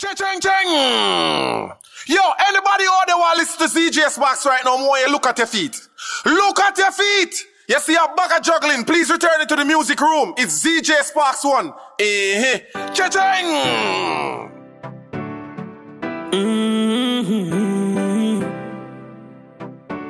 [0.00, 0.68] Ching ching!
[2.06, 3.66] Yo, anybody out there want to listen to
[3.98, 4.78] ZJ Sparks right now?
[4.78, 5.78] More you look at your feet.
[6.24, 7.34] Look at your feet!
[7.68, 8.84] You see a bag of juggling.
[8.84, 10.32] Please return it to the music room.
[10.38, 11.74] It's ZJ Sparks one.
[12.00, 12.60] Eh,
[12.94, 14.48] Cha-ching!
[16.32, 17.60] Mm-hmm.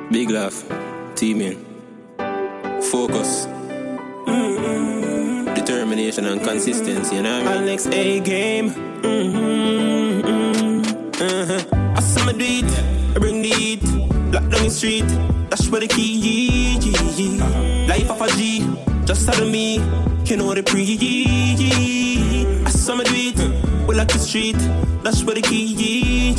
[0.09, 0.63] Big laugh,
[1.15, 1.65] teaming,
[2.91, 3.45] focus,
[4.25, 5.00] mm-hmm.
[5.61, 7.15] Determination and consistency.
[7.15, 7.63] You know what I mean?
[7.63, 8.71] Alex A game.
[9.01, 10.81] Mm-hmm.
[11.21, 11.61] Uh-huh.
[11.95, 13.83] I saw me do it, I bring the heat,
[14.33, 15.05] lock down the street.
[15.49, 16.79] That's where the key.
[17.87, 18.65] Life of a G,
[19.05, 19.75] just out of me.
[20.25, 20.81] You know the pre.
[22.65, 24.57] I saw me do it, we lock the street.
[25.03, 26.35] That's where the key.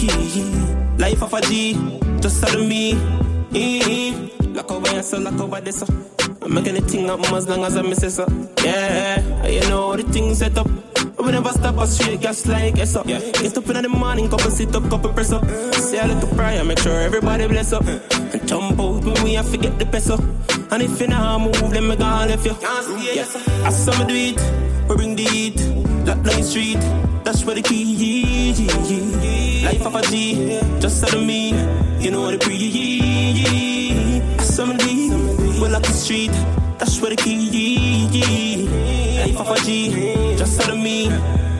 [0.98, 1.74] Life of a G,
[2.20, 2.94] just out of me.
[3.52, 4.54] Mm-hmm.
[4.54, 5.84] Lock over so lock over this.
[6.44, 8.10] I'm making the thing up as long as I miss it.
[8.10, 8.26] So.
[8.64, 10.68] Yeah, you know the things set up.
[11.18, 13.06] We never stop us straight gas like yes up.
[13.06, 13.20] Yeah.
[13.20, 15.44] Get up in the morning, couple sit up, couple press up.
[15.74, 17.86] Say a little prayer, make sure everybody bless up.
[17.86, 20.16] And jump out when we have to get the peso.
[20.70, 22.56] And if you know move, then me gonna left you.
[23.14, 23.26] Yeah.
[23.64, 25.56] I saw me do it, we bring the heat.
[26.04, 26.80] Down the street,
[27.22, 28.50] that's where the key.
[28.50, 29.64] is.
[29.64, 31.50] Life of a G, just out of me.
[32.00, 33.71] You know what the pre.
[34.52, 36.30] I saw me do it, we lock the street,
[36.76, 38.68] that's where the key.
[39.18, 40.21] Life of a G,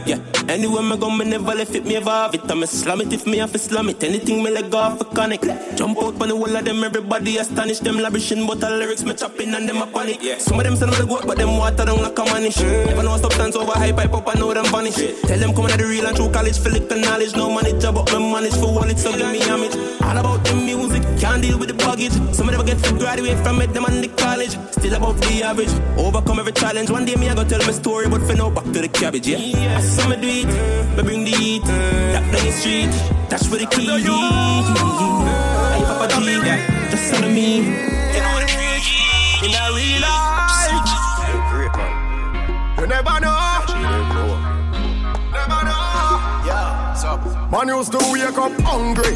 [0.05, 2.51] Yeah, anywhere me go, me never left it, me ever have it.
[2.51, 4.03] I'm slam it if me have to slam it.
[4.03, 5.45] Anything me let go off a connect.
[5.77, 7.99] Jump out on the wall of them, everybody astonish them.
[7.99, 10.19] Lavishing, but the lyrics me chopping and them a panic.
[10.21, 10.39] Yeah.
[10.39, 12.61] Some of them say them go but them water down like a manish.
[12.87, 14.97] Never know substance over hype, pipe up, I know them vanish.
[14.97, 17.37] Tell them coming at the real and true college, fill it the knowledge.
[17.37, 19.77] No money job, but me manage for wallet, so give me homage.
[20.03, 22.13] All about them music, can't deal with the baggage.
[22.35, 24.59] Some of them get to graduate from it, them and the college.
[24.73, 26.91] Still above the average, overcome every challenge.
[26.91, 29.29] One day me I go tell my story, but for now back to the cabbage,
[29.29, 29.39] yeah.
[29.39, 29.81] yeah.
[29.93, 31.65] I saw me do it, me bring the heat.
[31.65, 32.89] That down the street,
[33.29, 33.85] that's where the key.
[33.85, 34.01] Hey,
[35.85, 37.57] Papa G, yeah, just on me.
[37.59, 37.63] You
[38.25, 39.45] know the key.
[39.45, 40.89] In a real life,
[42.81, 43.52] You never know.
[47.53, 49.15] Man used to wake up hungry.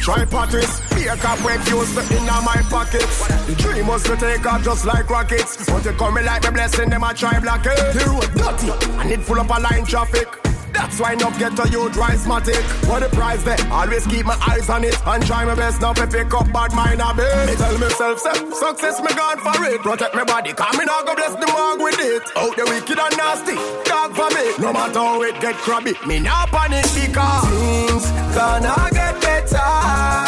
[0.00, 3.28] Try parties, be a cop break used to in my pockets.
[3.46, 5.66] The dream was to take off just like rockets.
[5.66, 7.76] But it coming like the blessing, them I try block it.
[7.92, 10.45] The road dirty, and it full up a line traffic.
[10.72, 12.62] That's why enough get to you rise matic.
[12.88, 13.58] What the price there?
[13.70, 16.72] Always keep my eyes on it and try my best not to pick up bad
[16.74, 17.46] mind a bit.
[17.46, 19.80] Me tell myself, say, success me gone for it.
[19.80, 22.22] Protect my body, come in, I go bless the mug with it.
[22.36, 23.56] Out the wicked and nasty,
[23.88, 24.52] dog for me.
[24.58, 30.25] No matter how it get crabby, me not panic because things gonna get better.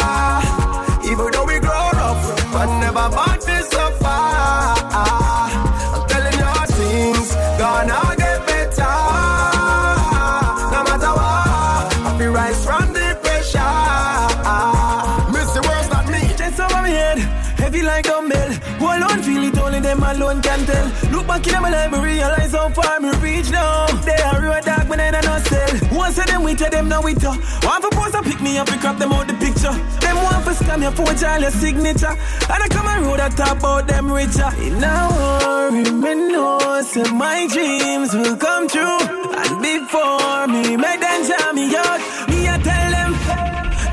[21.29, 23.85] Back in my life, me realize how far me reach now.
[24.01, 25.71] They are real dark, when I don't sell.
[25.95, 27.29] Once of them with them now with you.
[27.69, 29.75] One for post and pick me up, pick up them out the picture.
[30.01, 32.15] Them one for scam you, forge all your signature.
[32.53, 34.49] And I come and road, I talk about them richer.
[34.65, 38.99] In a worry, me know, say my dreams will come true.
[39.41, 41.99] And before me, make them jam me out.
[42.29, 43.11] Me, I tell them,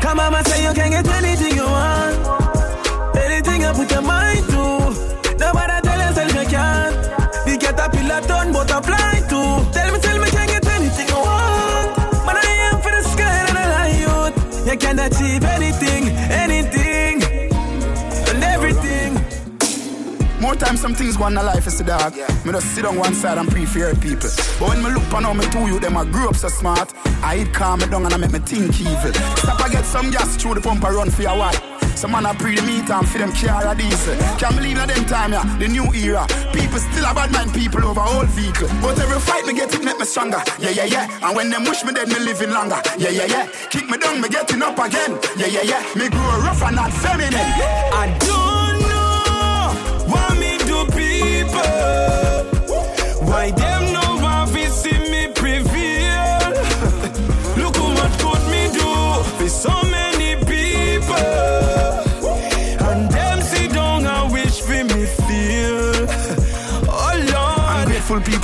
[0.00, 2.16] come on, I say you can get anything you want.
[3.16, 4.55] Anything I put your mind to.
[15.06, 16.08] Achieve anything,
[16.44, 17.22] anything,
[18.28, 19.14] and everything.
[20.40, 22.14] More time some things go on life is the dog.
[22.44, 24.30] Me just sit on one side and prefer people.
[24.58, 26.92] But when me look on how me two you, them I grew up so smart.
[27.22, 29.12] I eat calm me down and I make me think evil.
[29.36, 31.75] Stop I get some gas through the pump I run for your while.
[31.96, 33.74] Some man a pre the meat and for them car a.
[34.36, 36.26] Can't believe in them time, yeah, the new era.
[36.52, 38.68] People still a bad mind people over old vehicle.
[38.82, 40.42] But every fight me get it make me stronger.
[40.58, 41.08] Yeah, yeah, yeah.
[41.22, 42.82] And when them wish me dead, me living longer.
[42.98, 43.46] Yeah, yeah, yeah.
[43.70, 45.18] Kick me down, me getting up again.
[45.38, 45.82] Yeah, yeah, yeah.
[45.96, 47.32] Me grow rough and not feminine.
[47.32, 52.15] I don't know what me do people.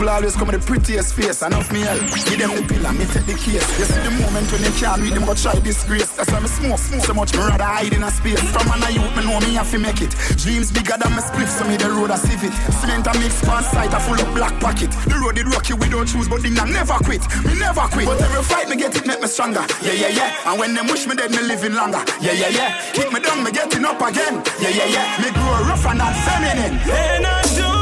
[0.03, 1.43] People always come with the prettiest face.
[1.43, 2.03] and Enough me help.
[2.27, 3.63] Give them the pill and me take the case.
[3.79, 6.11] You see the moment when they can't read them, go try disgrace.
[6.19, 8.43] That's why me smoke, smoke so much, me rather hide in a space.
[8.51, 10.11] From an youth, me know me have to make it.
[10.43, 12.51] Dreams bigger than my spliff, so me the road a civic.
[12.83, 14.91] Cement and mix pan sight, I full of black pocket.
[15.07, 17.23] The road it rocky, we don't choose, but thing I never quit.
[17.47, 18.11] Me never quit.
[18.11, 19.63] But every fight me get it, make me stronger.
[19.87, 20.51] Yeah, yeah, yeah.
[20.51, 22.03] And when them wish me dead, me living longer.
[22.19, 22.71] Yeah, yeah, yeah.
[22.91, 24.43] Kick me down, me getting up again.
[24.59, 25.07] Yeah, yeah, yeah.
[25.23, 26.75] Me grow rough and not feminine.
[26.91, 27.82] And I don't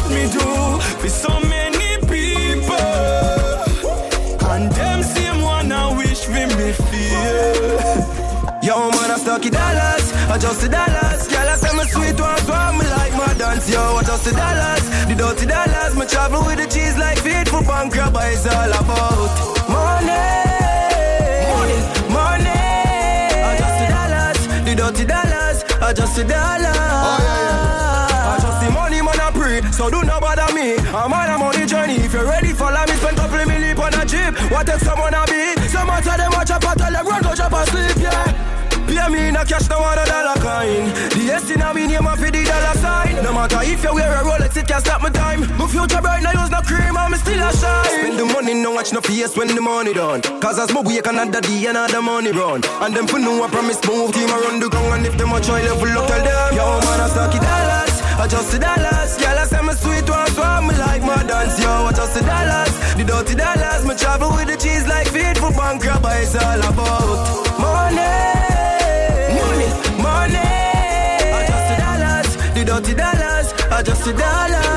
[0.00, 0.28] just the dollars.
[0.28, 2.74] Girl, I say my sweet one, so many people
[4.48, 5.70] And them same one
[12.50, 13.68] I'm like my dance.
[13.70, 14.84] Yo, I just the dollars.
[15.08, 15.92] The dirty dollars.
[15.96, 18.16] Me travel with the cheese like faithful bank crab.
[18.16, 19.29] It's all about
[26.20, 26.76] Just the dollars.
[28.28, 29.62] I just the money, man, I pray.
[29.72, 30.76] So do not bother me.
[30.92, 31.96] I'm on a money journey.
[31.96, 32.92] If you're ready, follow me.
[32.96, 34.36] Spend couple million on a jeep.
[34.50, 35.68] What if someone I be?
[35.68, 38.29] So much of them watch a pot, tell run, go jump asleep, yeah.
[39.00, 40.92] Pay me no cash, no one a dollar coin.
[41.16, 43.16] The S in a me name, I for the dollar sign.
[43.24, 45.40] No matter if you wear a Rolex, it can't stop my time.
[45.56, 47.96] My future bright, now use no cream, I'm still a shine.
[47.96, 50.20] Spend the money, no watch no face when the money done.
[50.44, 52.60] Cause as my wake another day, another money run.
[52.84, 54.92] And them for no, I promise move team around the ground.
[54.92, 57.96] And if them a try level up, tell them, yo man, I suck it dollars.
[58.20, 61.56] I just the dollars, girl, I say my sweet one, so I'm like my dance,
[61.56, 61.88] yo.
[61.88, 63.80] I just the dollars, the dirty dollars.
[63.88, 67.49] Me travel with the cheese like faithful bank crab, it's all about
[73.82, 74.66] dollars.
[74.66, 74.69] I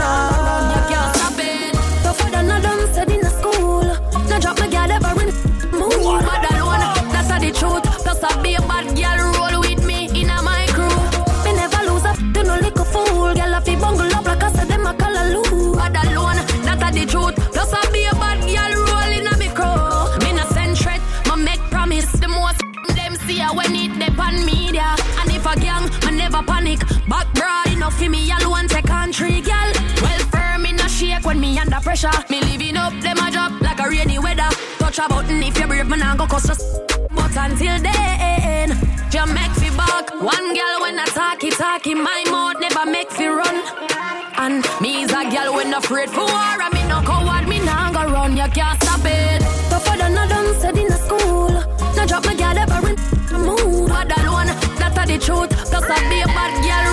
[31.93, 32.23] pressure.
[32.29, 34.49] Me living up them a drop like a rainy weather.
[34.79, 36.79] Touch a button if you brave, me nah go cost us.
[37.11, 38.69] But until then,
[39.13, 40.09] you make fi back.
[40.21, 43.57] One girl when I talk it, talk in my mouth never make me run.
[44.37, 46.61] And me is a girl when afraid for war.
[46.63, 48.37] And me no coward, me nah go run.
[48.37, 49.41] You can't stop it.
[49.69, 51.53] Tougher than a dumb said in a school.
[51.95, 52.95] Now drop my girl ever in
[53.29, 53.89] the mood.
[53.89, 54.47] Bad alone,
[54.79, 55.51] that's the truth.
[55.69, 56.92] Plus I be a bad girl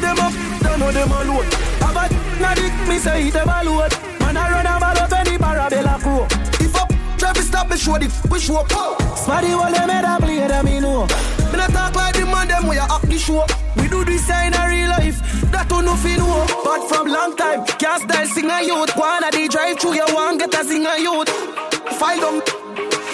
[0.00, 1.44] Piece them up, don't know them alone.
[1.80, 3.90] Have a na dick, me say it them alone.
[4.20, 6.26] Man I run a ball up any parabella crow.
[6.58, 6.88] If up,
[7.18, 8.08] traffic stop me show the
[8.38, 9.18] show up.
[9.18, 11.06] Smarty while them head a play me know.
[11.52, 13.44] Me not talk like the man them we a up the show.
[13.76, 15.20] We do this in a real life.
[15.52, 16.46] That don't know fi know.
[16.64, 18.96] But from long time, can't style sing a youth.
[18.96, 21.28] Wanna the drive through you want get a sing a youth.
[22.00, 22.40] File them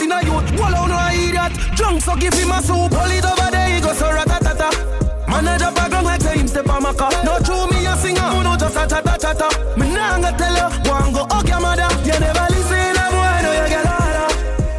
[0.03, 0.61] in a youth.
[0.61, 1.53] Wall on no idiot.
[1.75, 2.95] Drunk so give him a soup.
[2.95, 5.06] Hold it over there, he go so ratatata.
[5.29, 7.11] Man a drop a gun like say him step on my car.
[7.25, 9.49] No true me a singer, who know just a chatta chatta.
[9.79, 11.89] Me nah go tell you, go and go hug your mother.
[12.05, 14.29] You never listen, a boy know you get harder.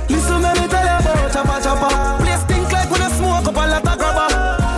[0.10, 1.92] Listen when me tell you about chopper chopper.
[2.24, 4.30] Place think like when I smoke up a lot of grabber.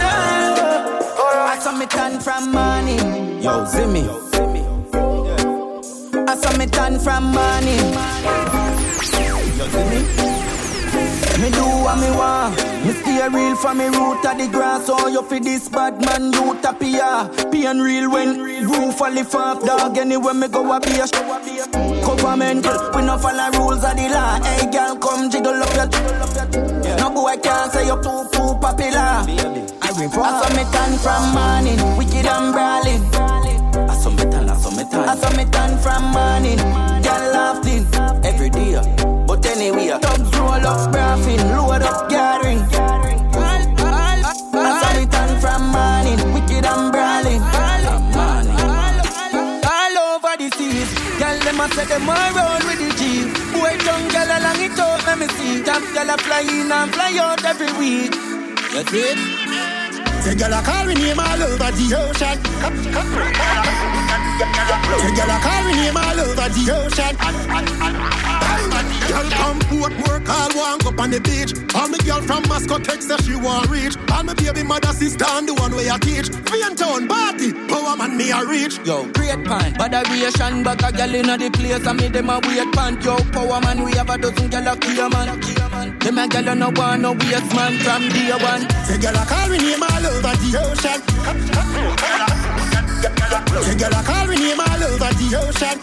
[0.01, 1.53] Yeah.
[1.53, 3.41] I saw me turn from morning.
[3.41, 4.03] Yo, Zimmy.
[6.27, 7.79] I saw me turn from morning.
[11.39, 12.55] Me do what me want.
[12.85, 14.85] Me stay real from me root of the grass.
[14.85, 17.29] So you fi this bad man, you tapia.
[17.51, 19.97] Pain real when roof fall off dog.
[19.97, 21.07] Anywhere me go, I be a
[22.03, 22.91] governmental.
[22.93, 24.39] We no follow rules of the law.
[24.43, 25.87] Hey girl, come jiggle up your.
[26.97, 29.23] No boy can't say you're too too popular.
[29.81, 32.53] I saw me turn from morning, wicked and
[51.99, 53.27] them a all roll with the G.
[53.51, 55.63] Boy, young girl along it out, let me see.
[55.63, 58.13] Top girl a fly in and fly out every week.
[58.73, 59.15] You see?
[60.23, 62.37] Say girl I call me name all over the ocean.
[64.99, 67.15] Say girl I call me name all over the ocean.
[69.09, 71.53] Girl come port work all walk up on the beach.
[71.73, 73.95] All me girl from Moscow text that she want reach.
[74.19, 76.27] I'm a baby mother sister and the one way I teach.
[76.51, 78.77] Vian town party, power man me a reach.
[78.83, 82.67] Yo, great pan, moderation, but a girl inna the place and me them a wait
[82.75, 82.99] pan.
[82.99, 85.39] Yo, power man, we have a dozen girl a clear man.
[86.03, 88.67] Them a girl no want no waste man from day one.
[88.83, 90.99] Say girl a call me name all over the ocean.
[93.63, 95.79] Say girl a call me name all over the ocean.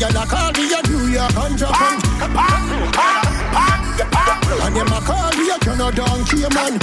[0.00, 2.00] Girl a call me a New York and Japan.
[4.62, 6.74] And them a call me a Canada and Cayman.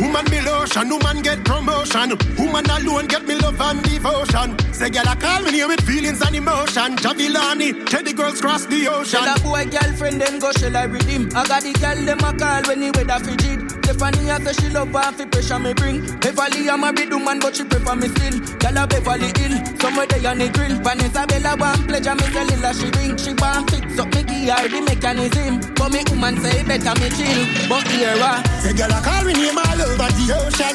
[0.00, 2.18] Woman be lotion, woman get promotion.
[2.36, 4.58] Woman alone get me love and devotion.
[4.72, 6.96] Say girl I call me name with feelings and emotion.
[6.96, 9.20] Javilani, Teddy girls cross the ocean.
[9.22, 11.28] Tell a boy girlfriend then go shell I redeem.
[11.36, 13.61] I got the girl them a call when the weather frigid.
[13.82, 16.00] Stephanie I say she love her fi pressure me bring.
[16.20, 18.38] Beverly I'm a married woman but she prefer me still.
[18.62, 20.78] Girl a Beverly Hill, somewhere they on the grill.
[20.82, 23.16] Vanessa Bella want pleasure me tell Lila she ring.
[23.18, 25.60] She want fix up me gear the mechanism.
[25.74, 27.40] But me woman say better me chill.
[27.68, 28.46] But here uh, what?
[28.62, 30.74] Say girl I call me name all over the ocean.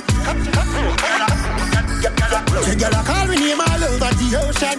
[2.67, 4.77] Say girl I call me name all over the ocean.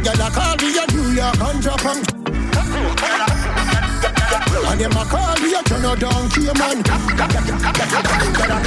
[0.00, 3.31] Girl I call me a New York and Japan.
[4.54, 6.82] And them a call me a Canada and Cayman.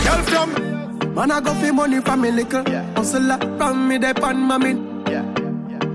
[0.03, 0.65] Girl from
[1.15, 2.63] Man, I go for money from me liquor.
[2.95, 4.95] Hustle up from me, they pan my min.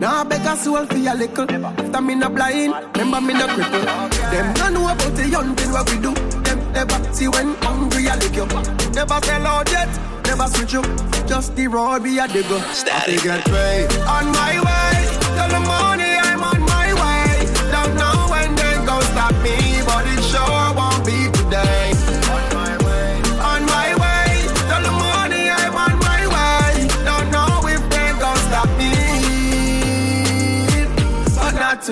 [0.00, 1.66] Now I beg a soul for a little.
[1.66, 3.84] After me not blind, remember me not cripple.
[4.30, 6.14] Them don't know about the young thing what we do.
[6.14, 8.46] Them never see when hungry I lick you.
[8.94, 9.88] Never sell out yet,
[10.24, 10.86] never switch up.
[11.28, 12.60] Just the road be a digger.
[12.72, 13.92] Static get paid.
[14.08, 15.89] On my way, tell the money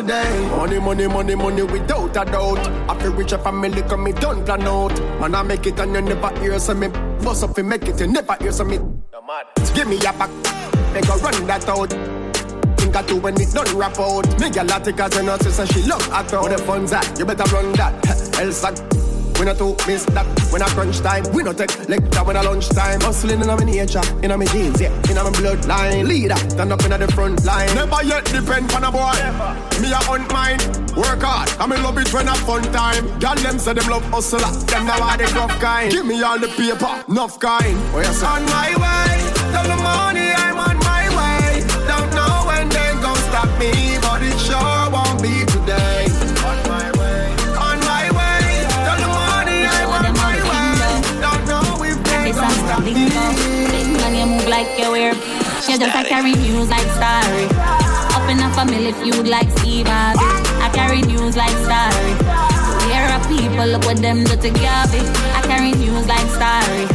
[0.00, 0.48] today.
[0.50, 2.58] Money, money, money, money without a doubt.
[2.88, 4.98] I feel rich a family come me don't plan out.
[5.20, 6.88] Man, I make it and you never hear some me.
[7.22, 8.78] Bust up and make it, you never hear some me.
[9.74, 10.30] Give me a back,
[10.92, 11.90] they go run that out.
[12.78, 14.40] Think I do when it done rap out.
[14.40, 16.30] Me girl a take as a nurse and she love out.
[16.32, 18.38] Where the funds at, you better run that.
[18.40, 18.97] Else I
[19.38, 21.24] we not to miss that when I crunch time.
[21.32, 23.00] We not take lecture when I lunch time.
[23.00, 26.06] Hustling in my nature, in my jeans, yeah, in my bloodline.
[26.06, 27.72] Leader, stand up in the front line.
[27.74, 29.16] Never yet depend on a boy.
[29.80, 30.58] Me a hunt mine,
[30.96, 31.48] work hard.
[31.60, 33.06] I me love it when I fun time.
[33.20, 35.90] Girl them say them love hustle, them now are the rough kind.
[35.90, 37.76] Give me all the paper, enough kind.
[37.94, 40.57] Oh yes, On my way, tell the money I'm
[55.78, 57.46] just a carry news like Starry.
[58.10, 60.26] Up in a family feud like Steve Harvey.
[60.58, 62.14] I carry news like Starry.
[62.90, 64.98] Here are people, look what them do to Gabby.
[65.38, 66.86] I carry news like Starry.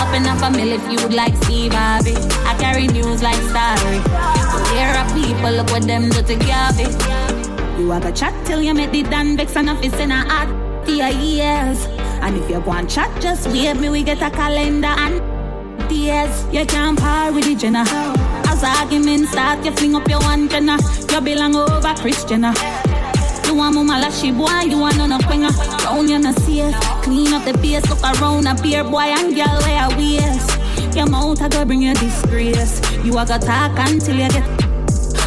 [0.00, 2.14] Up in a family feud like Steve Harvey.
[2.48, 4.00] I carry news like Starry.
[4.72, 6.88] Here are people, look what them do to Gabby.
[7.78, 10.48] You have a chat till you make the Dan Vex and office in a hat
[10.86, 11.86] to.
[12.22, 15.20] And if you and chat, just wait me, we get a calendar and
[15.88, 16.46] tears.
[16.52, 18.13] You can't par with the Jenna.
[18.64, 20.78] As argument start, you fling up your one Jenna.
[21.10, 22.54] You belong over Christiana.
[23.44, 25.52] You want mama lashy boy, you want no quinger.
[25.84, 26.74] Round you no safe.
[27.02, 30.96] Clean up the base, look around a beer boy and girl where I waist.
[30.96, 32.80] Your mouth I go bring you disgrace.
[33.04, 34.64] You a go talk until you get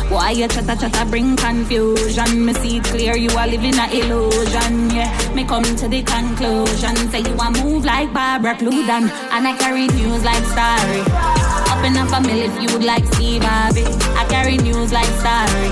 [0.10, 2.46] why you chatter chatter bring confusion?
[2.46, 4.90] Me see clear you are living a illusion.
[4.90, 6.96] Yeah, me come to the conclusion.
[7.12, 11.37] Say you a move like Barbara Cludan, and I carry news like Starry.
[11.78, 13.86] Up in a family feud like Steve Harvey.
[14.18, 15.70] I carry news like Starry.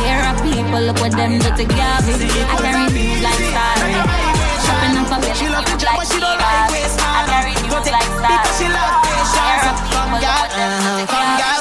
[0.00, 2.16] Here are people look what them do to Gabby.
[2.48, 4.00] I carry news like Starry.
[4.00, 6.80] Up a family She love feud the like but she Steve don't like Harvey.
[6.80, 8.80] waste I carry news like because she Starry.
[8.80, 9.36] love patience.
[9.36, 11.55] Here are people look what them do to Gabby.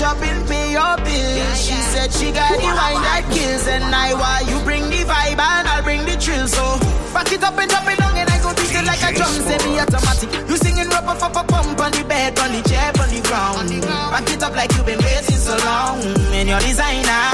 [0.00, 1.60] Shopping, pay your bills.
[1.60, 3.68] She said she got the wine that kills.
[3.68, 6.48] And I why you bring the vibe and I'll bring the thrill.
[6.48, 6.64] So
[7.12, 9.34] back it up and drop it down and I go beat it like a drum
[9.44, 10.30] semi-automatic.
[10.48, 13.68] You singing up up up pump on the bed, on the chair, on the ground.
[14.08, 16.00] Back it up like you've been waiting so long.
[16.32, 17.28] And your designer.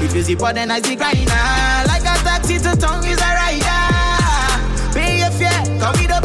[0.00, 1.44] If you see pot then I see grinder.
[1.90, 3.82] Like a taxi to tongue is a rider.
[4.94, 6.20] Pay your fare, come with a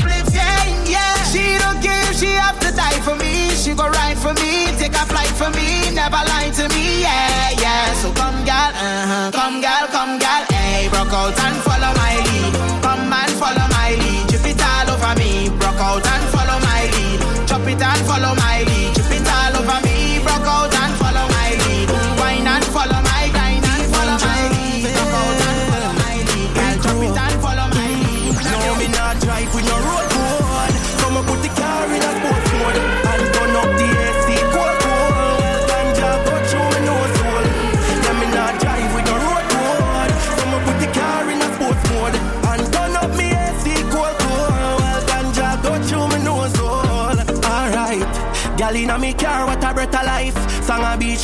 [3.66, 7.50] She go ride for me, take a flight for me, never lie to me, yeah,
[7.58, 7.94] yeah.
[7.96, 12.65] So come, gal, uh-huh, come, gal, come, gal, hey, broke out and follow my lead.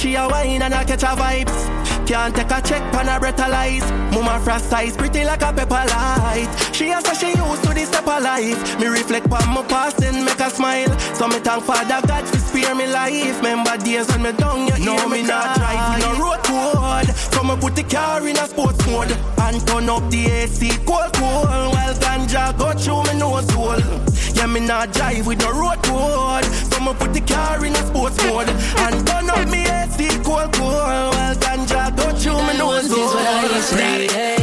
[0.01, 2.07] She a wine and a catch a vibes.
[2.07, 3.85] Can't take a check pan a lies.
[4.11, 6.49] Mama frost size pretty like a pepper light.
[6.73, 8.79] She a say she used to this step of life.
[8.79, 10.89] Me reflect on my past and make a smile.
[11.13, 13.37] So me thank Father God to spare me life.
[13.37, 17.15] Remember days when me down, you no, me not drive in a road code.
[17.33, 21.13] So me put the car in a sports mode and turn up the AC cold
[21.13, 21.45] cold.
[21.45, 24.10] While ganja go through me nose hole.
[24.41, 26.45] Yeah, me not drive with no road code.
[26.73, 30.51] So me put the car in a sports mode and turn up me AC cold
[30.57, 31.13] cold.
[31.13, 34.09] While ganja go through me nose This is what I.
[34.09, 34.41] Hey,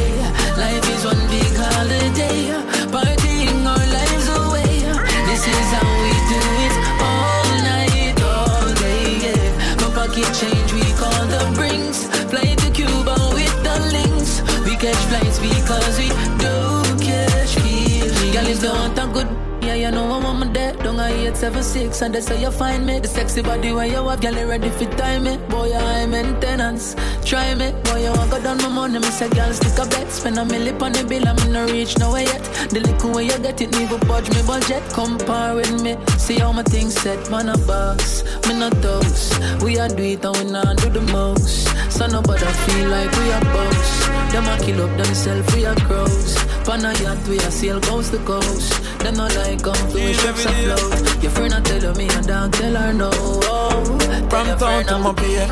[0.55, 2.55] life is one big holiday.
[2.95, 4.87] Partying our lives away.
[5.26, 9.35] This is how we do it all night, all day.
[9.35, 9.90] Yeah.
[9.99, 12.07] Pocket change we call the brings.
[12.31, 14.47] Fly to Cuba with the links.
[14.62, 16.55] We catch flights because we do
[17.02, 18.31] catch feelings.
[18.31, 19.38] Girl, you want a good
[19.68, 20.78] yeah, you know I'm on my dead.
[20.78, 23.00] Don't I 876 and they say you find me.
[23.00, 25.37] The sexy body where you have, girl, you ready for time me.
[25.48, 26.96] Boy, I'm maintenance.
[27.25, 28.98] Try me, boy, you want go down my money.
[28.98, 30.10] Me say, girl, stick a bet.
[30.10, 32.42] Spend a milli on the bill, I'm in no reach nowhere yet.
[32.70, 34.82] The little way you get it, go budge me budget.
[34.92, 37.30] Compare with me, see how my things set.
[37.30, 39.38] Man, a boss, me not those.
[39.62, 41.68] We are do it and we not do the most.
[41.92, 44.08] So nobody feel like we are boss.
[44.32, 46.48] Them a kill up themselves, we are crows.
[46.68, 48.76] Pan a yacht, we a sail coast to coast.
[48.98, 51.22] Them not like come to ships afloat.
[51.22, 53.08] Your friend a tell me a dog, tell her no.
[53.14, 53.80] Oh,
[54.28, 55.48] From your town to my beer.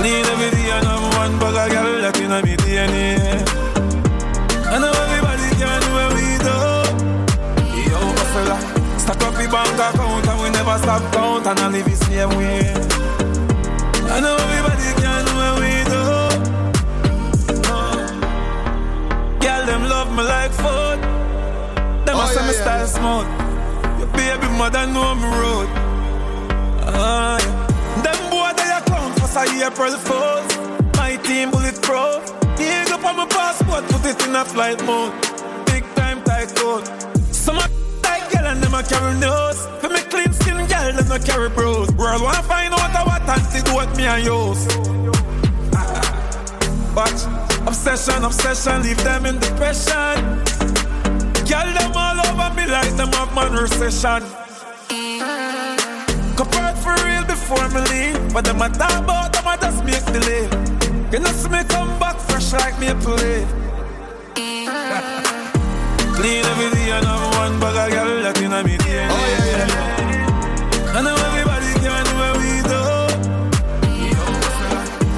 [0.00, 3.20] Clean every day and I'm one bag of girl that in me DNA.
[4.72, 6.56] I know everybody can do what we do.
[7.92, 8.00] Yo,
[8.32, 8.56] fella,
[8.98, 12.30] stack up the bank account and we never stop count and I live the same
[12.40, 12.72] way.
[14.08, 15.27] I know everybody can
[20.18, 20.98] me like food.
[22.04, 22.96] Them Oh, a say me yeah, style yeah.
[22.98, 23.28] smooth.
[24.00, 25.68] Your baby mother know me road.
[26.90, 28.02] Ah, yeah.
[28.02, 30.50] Them boy they a clown for say April Fools.
[30.98, 32.22] My team bulletproof.
[32.56, 35.12] Dig up on my passport, put it in a flight mode.
[35.66, 36.82] Big time tycoon.
[37.32, 37.66] Some a
[38.02, 39.60] like girl and them a carry nose.
[39.80, 41.92] For me clean skin girl, them a carry bros.
[41.92, 44.62] World wanna find out what antidote me and use.
[46.98, 47.22] Watch,
[47.66, 50.16] obsession, obsession, leave them in depression.
[51.48, 54.22] Girl, them all over me like them have man recession.
[56.36, 58.32] Compared for real before me leave.
[58.32, 60.52] But them a talk about them a just make leave.
[61.12, 63.46] You know see me come back fresh like me play.
[66.18, 69.08] Clean every day and have one bag of girl that in a me DNA.
[69.08, 70.96] Oh, yeah, yeah, yeah.
[70.96, 72.82] I know everybody can do what we do.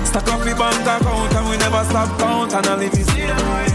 [0.07, 1.33] Stack up the bank account
[1.71, 3.67] never stop count and I live the same way.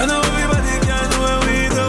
[0.00, 1.88] I know everybody can do what we do.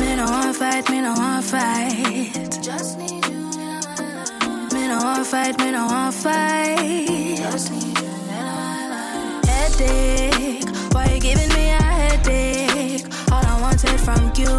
[0.00, 2.62] Me no want fight, me no want fight.
[2.62, 4.72] Just need you in my life.
[4.72, 7.36] Me no want fight, me no want fight.
[7.38, 9.44] Just need you in my life.
[9.48, 13.06] Headache, why you giving me a headache?
[13.32, 14.54] All I wanted from you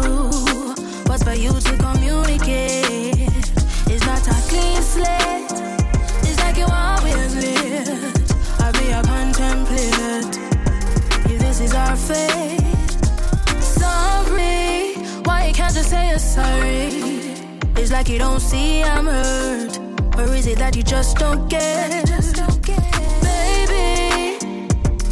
[1.08, 3.30] was for you to communicate.
[3.92, 5.49] It's not a clean slate.
[11.96, 12.60] Fate
[13.60, 14.94] sorry.
[15.24, 16.88] Why you can't just say you're sorry?
[17.80, 19.78] It's like you don't see I'm hurt.
[20.16, 22.06] Or is it that you just don't get?
[23.26, 24.38] Baby,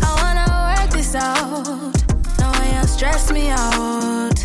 [0.03, 1.95] I wanna work this out.
[2.38, 4.38] Now why you stress me out?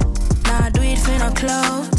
[0.45, 1.91] Now I do it for no clout.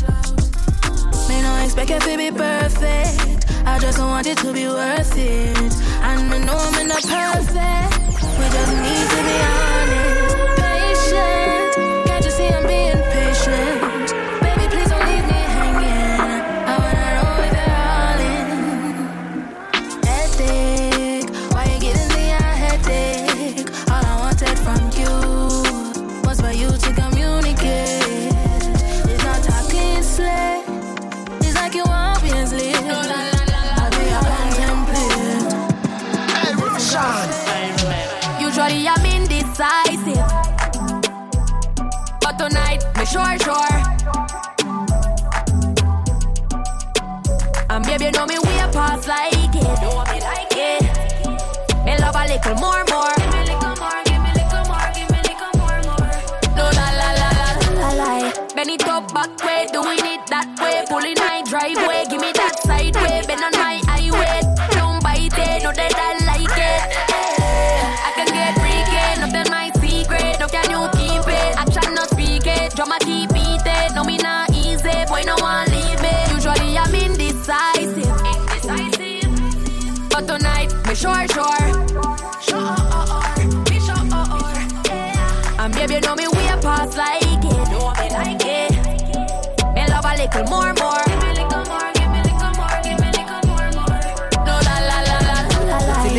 [1.29, 3.45] Me no expect it to be perfect.
[3.67, 5.73] I just want it to be worth it.
[6.09, 7.44] And me know I'm not perfect.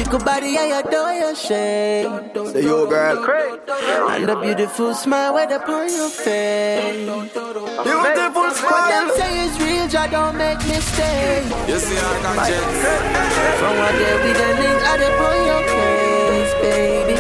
[0.05, 2.07] Little body, I adore your shape.
[2.51, 3.25] Say yo, girl.
[4.11, 7.05] And the beautiful smile right upon your face.
[7.07, 8.89] Beautiful What smile.
[8.89, 11.49] them say is real, I don't make mistakes.
[11.69, 13.59] You see, I got checks.
[13.59, 17.15] From what day we the link, I dey upon your face, baby.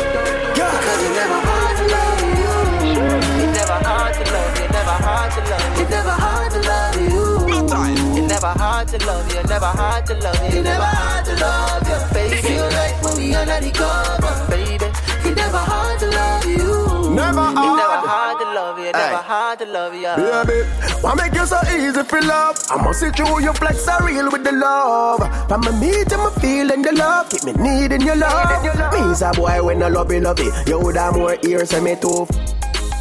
[0.55, 3.03] Cause it never hard to love you.
[3.43, 5.83] It never hard to love you, never hard to love you.
[5.83, 7.23] It never hard to love you.
[8.14, 10.59] It never hard to love you, never hard to love you.
[10.59, 12.41] It never hard to love you, baby.
[12.41, 14.85] Feel like when we under the cover, baby.
[15.29, 17.15] It never hard to love you.
[17.15, 17.65] Never hard.
[17.65, 18.07] It never hard.
[18.07, 19.29] hard to love you, never Aye.
[19.31, 20.13] hard to love you.
[20.15, 20.59] Baby,
[21.01, 22.57] why make you so easy for love?
[22.69, 25.21] I must see through your flex are real with the love.
[25.47, 28.63] From me meet and me feeling the love, keep me needing your love.
[28.93, 30.67] Me's a boy when I love you, love it.
[30.67, 32.27] You would have more ears and me too.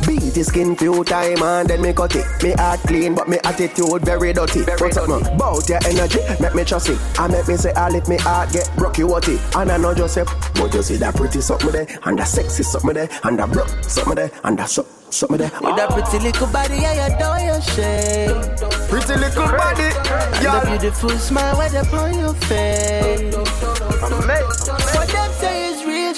[0.07, 2.27] Beat the skin few time and then me cut it.
[2.43, 4.63] Me heart clean, but me attitude very dirty.
[4.63, 6.99] Very something about your energy, make me trust it.
[7.19, 9.39] I make me say, I let me heart get rocky waty.
[9.57, 12.63] And I know just say, but you see that pretty something there, and that sexy
[12.63, 15.51] something there, and that broke something there, and that so, something there.
[15.63, 18.59] With that pretty little body, I adore your shape.
[18.89, 20.65] Pretty little body, The yeah.
[20.79, 23.35] beautiful smile right upon your face.
[23.35, 24.64] What say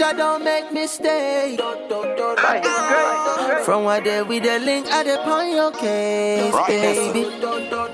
[0.06, 1.62] is real, I don't make mistakes.
[3.64, 7.24] From what day we the link, I dey upon your case, baby.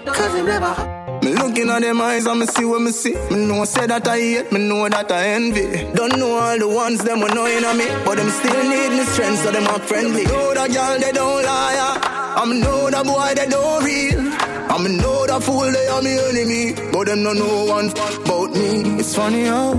[0.06, 0.98] Cause it never.
[1.22, 3.14] Me looking at them eyes and me see what me see.
[3.30, 5.84] Me know say that I hate, me know that I envy.
[5.94, 9.04] Don't know all the ones them were knowing on me, but them still need me
[9.04, 10.24] strength, so them are friendly.
[10.24, 14.32] Know that girl they don't lie, I'm know that boy they don't real.
[14.72, 18.50] I'm know that fool they are me enemy, but them don't know one fuck about
[18.52, 18.98] me.
[18.98, 19.74] It's funny how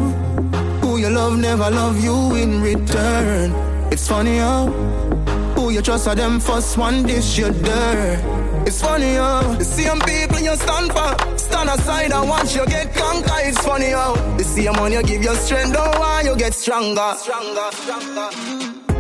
[0.98, 3.52] you love never love you in return.
[3.92, 4.68] It's funny how
[5.56, 8.20] who you trust are them first one dish you dirt.
[8.68, 12.94] It's funny how the same people you stand for stand aside and once you get
[12.96, 13.46] conquered.
[13.46, 17.14] It's funny how the same one you give your strength, don't want you get stronger.
[17.18, 18.30] Stronger, stronger.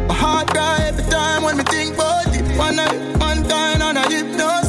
[0.08, 2.58] My heart cry every time when we think about it.
[2.58, 4.63] One night, one time on a hypnosis.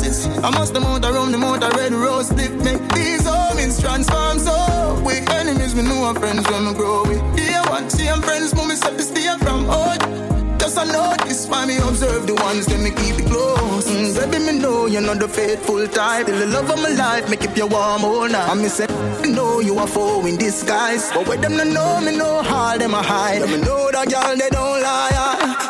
[0.44, 2.52] I must moved around the motor red rose slip.
[2.62, 5.02] Make these homings transform so.
[5.02, 8.68] We enemies, we know our friends when we grow We Dear one, same friends, move
[8.68, 10.33] me set to stay from out.
[10.64, 13.86] Just I notice why me observe the ones that me keep it close.
[13.86, 16.24] Mm, baby, me know you're not the faithful type.
[16.24, 18.48] Still the love of my life, me keep you warm all night.
[18.48, 18.86] And me say,
[19.20, 21.12] me know you are foe in disguise.
[21.12, 23.42] But with them no know, me know how them a hide.
[23.42, 25.10] And me know that girl they don't lie.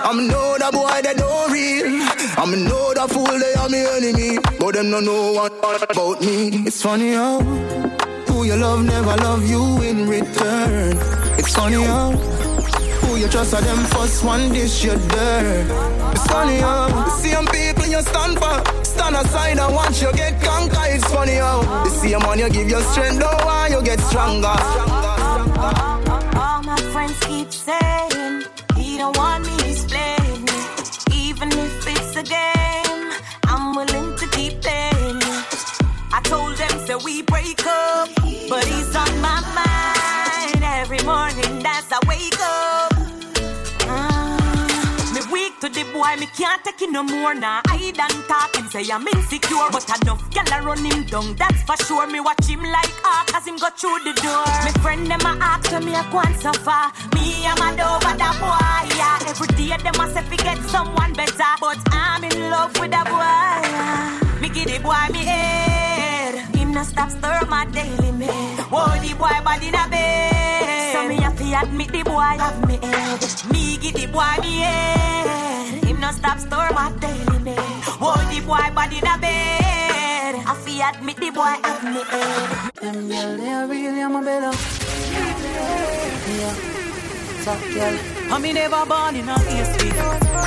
[0.09, 1.91] I'm know that boy they don't real.
[2.39, 4.39] I'm know that fool they are me enemy.
[4.61, 6.69] But them no know what about me.
[6.69, 10.97] It's funny how who you love never love you in return.
[11.37, 12.13] It's funny how
[13.17, 15.67] you trust are them first one dish you dirt.
[16.13, 20.41] It's funny how the same people you stand for stand aside and once you get
[20.43, 20.95] conquered.
[20.97, 24.57] It's funny how the same one you give your strength, don't want you get stronger.
[26.45, 28.45] All my friends keep saying
[28.77, 30.59] he don't want me displaying me.
[31.13, 33.13] Even if it's a game,
[33.45, 35.21] I'm willing to keep playing.
[36.17, 38.09] I told them say we break up,
[38.49, 42.74] but he's on my mind every morning as I wake up.
[46.05, 47.61] Boy, me can't take it no more now.
[47.69, 51.35] I done talk him say I'm insecure, but enough gal a run him down.
[51.37, 52.07] That's for sure.
[52.07, 54.45] Me watch him like hawk as him go through the door.
[54.65, 56.83] Me friend them a ask when me a go and suffer.
[57.15, 58.85] Me I'm mad over that boy.
[58.99, 62.91] Yeah, every day them a say fi get someone better, but I'm in love with
[62.91, 63.65] that boy.
[63.73, 64.41] Yeah.
[64.41, 66.35] Me give the boy me head.
[66.55, 68.59] Him no stop stir my daily man.
[68.69, 70.93] Whoa, oh, the boy body in a bed.
[70.93, 73.21] So me have to admit the boy have me head.
[73.53, 75.84] Me give the boy me head.
[75.95, 77.57] Him no stop stir my daily man.
[78.03, 80.35] Whoa, the boy body in a bed.
[80.51, 82.73] I fi admit the boy have me head.
[82.83, 84.53] Them girl, they are real, I'm a better.
[86.35, 86.55] Yeah.
[87.45, 87.95] top girl.
[88.33, 89.77] I me never born in a AC.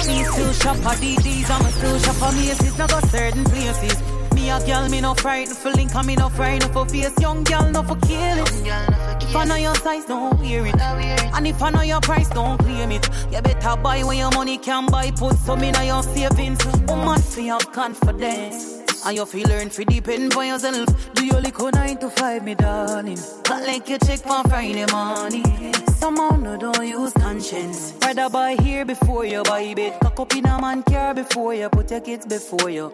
[0.07, 2.77] Me still shop at DDs, I'm still shop at Macy's.
[2.77, 4.16] Now go certain places.
[4.47, 7.11] Me a girl, me no frightened for link, me no frightened for face.
[7.19, 9.21] Young girl, no for kill it.
[9.21, 10.79] If I know your size, don't wear it.
[10.79, 13.09] And if I know your price, don't claim it.
[13.29, 15.11] You better buy when your money can buy.
[15.11, 16.65] Put some in your savings.
[16.87, 18.83] Woman, feel have confidence.
[19.05, 21.13] And you feel learn to depend on yourself.
[21.13, 23.19] Do your liquor nine to five, me darling.
[23.49, 25.73] Not like you check for Friday morning.
[25.87, 27.93] Someone no don't use conscience.
[28.01, 29.99] Rather buy here before you buy bed.
[29.99, 32.93] Cock up in a man car before you put your kids before you.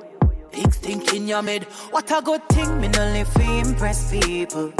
[0.54, 1.64] Big stink in your mid.
[1.90, 4.72] What a good thing, me no live impress people.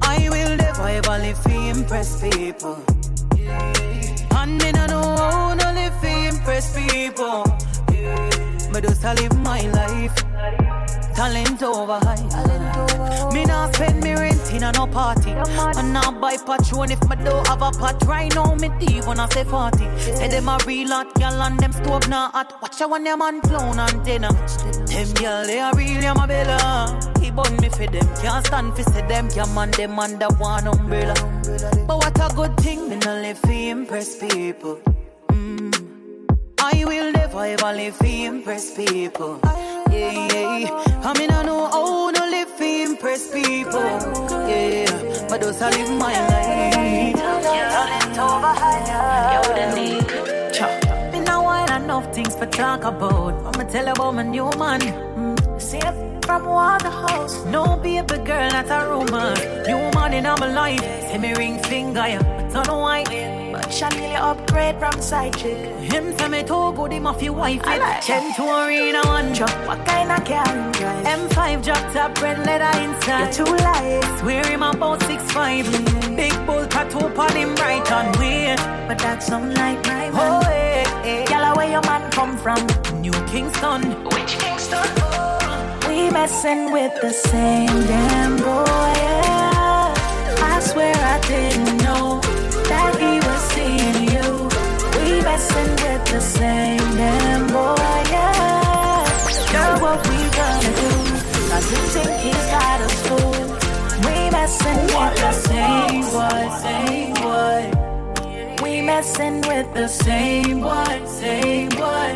[0.00, 2.78] I will never ever live to impress people.
[4.36, 7.42] And me no know how no live impress people.
[7.90, 11.05] Me just a live my life.
[11.16, 13.32] Talent over high.
[13.32, 15.30] Me not spend me rent in a no party.
[15.30, 18.04] And now buy patron if me don't have a pot.
[18.04, 19.86] Right now me deep when I say party.
[19.98, 22.60] Say them a real hot gal and them stove not hot.
[22.60, 24.28] Watch out when them man clown and dinner.
[24.28, 27.00] Them gal they a real yeah my bella.
[27.18, 28.06] He bun me for them.
[28.20, 29.30] Can't stand for say them.
[29.30, 31.14] Can't man them under one umbrella.
[31.86, 32.90] But what a good thing.
[32.90, 34.82] Me no live to impress people.
[35.28, 36.28] Mm.
[36.60, 39.40] I will never ever live to impress people.
[39.96, 41.00] Yeah, yeah.
[41.08, 43.80] I mean, I know how to live to impress people.
[44.50, 47.16] Yeah, but those I live my life.
[47.16, 49.32] Talent over higher.
[49.32, 50.76] Yo.
[51.12, 53.34] Me now I enough things for talk about.
[53.46, 54.80] I'ma tell about my new man.
[54.80, 55.60] Mm.
[55.60, 57.44] See it from Waterhouse.
[57.46, 59.34] No baby girl, that's a rumor.
[59.66, 61.10] New man in my life.
[61.10, 62.50] See me ring finger, yeah.
[62.52, 62.78] Don't know
[63.70, 65.56] Chanel upgrade from side chick.
[65.92, 67.78] Him tell me to go the mafia wife it.
[67.80, 69.50] Like Chen to arena one drop.
[69.66, 71.04] What kind of car you drive?
[71.04, 73.36] M5 drop top red leather inside.
[73.36, 74.18] You're too light.
[74.20, 75.66] Swear him about six five.
[75.66, 76.16] Mm.
[76.16, 78.54] Big bull tattoo on him right on way.
[78.88, 80.12] But that's not like my man.
[80.14, 81.24] Oh, hey, hey.
[81.30, 82.60] Yalla, where your man come from?
[83.00, 83.82] New Kingston.
[84.04, 84.86] Which Kingston?
[84.98, 85.78] Oh.
[85.88, 88.64] We messing with the same damn boy.
[89.02, 89.94] Yeah.
[90.54, 92.20] I swear I didn't know
[92.68, 93.25] that he
[93.66, 94.28] seeing you.
[94.96, 99.04] We messing with the same damn boy, yeah.
[99.52, 100.90] Girl, what we gonna do?
[101.50, 103.38] Cause you think he's got a school.
[104.06, 107.62] We messing with the same boy, same boy.
[108.62, 112.12] We messing with the same boy, same boy.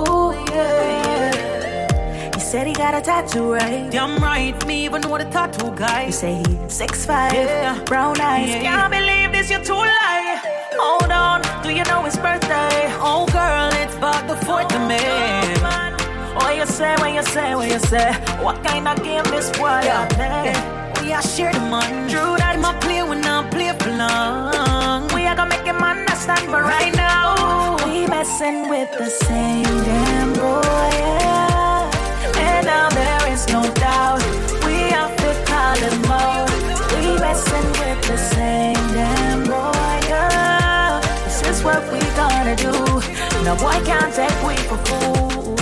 [0.00, 2.34] Ooh, yeah.
[2.34, 3.90] He said he got a tattoo, right?
[3.90, 6.06] Damn right, me even know the tattoo guy.
[6.06, 7.82] You say he six five, yeah.
[7.84, 8.48] brown eyes.
[8.48, 8.62] Yeah.
[8.62, 10.29] Can't believe this, you're too light.
[10.82, 12.88] Hold on, do you know his birthday?
[13.04, 15.54] Oh girl, it's about the fourth of May.
[16.34, 18.12] What you say, what you say, what you say?
[18.40, 20.08] What kind of game this boy yeah.
[20.16, 20.56] play?
[21.02, 22.10] We are share the money.
[22.10, 25.08] True that my play when I play for long.
[25.14, 30.32] We are gonna make him understand, but right now we messing with the same damn
[30.32, 30.92] boy.
[30.96, 31.90] Yeah.
[32.46, 34.22] And now there is no doubt
[34.64, 36.48] we have to call him out.
[36.96, 39.49] We messing with the same damn.
[41.62, 42.72] What we gonna do.
[43.44, 45.56] No boy can't take we for fool.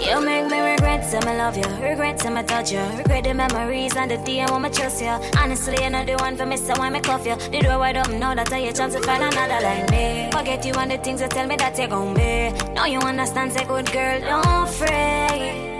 [0.00, 3.32] You make me regret some I love you, regret some I touch you, regret the
[3.32, 5.16] memories and the day I wanna trust you.
[5.38, 7.36] Honestly, you're not the one for me, so why me cuff you?
[7.36, 10.28] The door wide open now, that's your chance to find another like me.
[10.30, 12.52] Forget you and the things that tell me that you're gonna be.
[12.74, 15.72] Now you understand, say good girl, don't fret.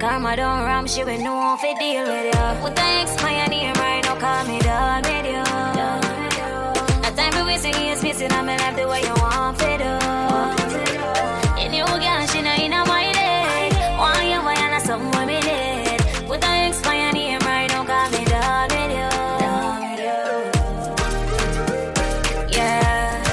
[0.00, 2.62] Karma don't ram, she will know if it deal with you.
[2.62, 5.75] Put the X pioneer right now, call me done with you.
[7.56, 9.78] A time for missing, I'm in life the way you want to oh.
[9.78, 9.84] do.
[11.58, 13.70] And you girl, she know you know my day.
[13.96, 16.00] Why you why not something with me did?
[16.26, 19.08] Put the X pioneer right now, call me done with you.
[22.58, 23.24] Yeah.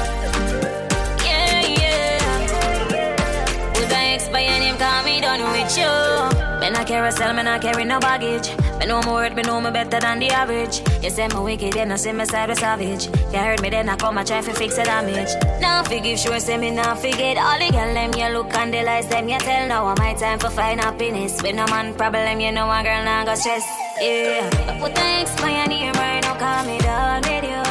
[1.25, 3.73] Yeah, yeah.
[3.73, 6.59] Put the X pioneer, call me done with you.
[6.61, 8.51] Me not carousel, me not carry no baggage.
[8.83, 10.81] Me know my word, me know me better than the average.
[11.01, 13.05] You say me wicked, then I see me side with savage.
[13.31, 15.29] You heard me, then I come and try to fix the damage.
[15.61, 17.37] Now forgive, sure say me not forget.
[17.37, 19.69] All the girl them you look and the lies them you tell.
[19.69, 21.41] Now am my time for find happiness.
[21.41, 23.63] With no man problem, you know a girl not go stress.
[24.01, 27.63] Yeah, but put thanks my name right now, call me done with you.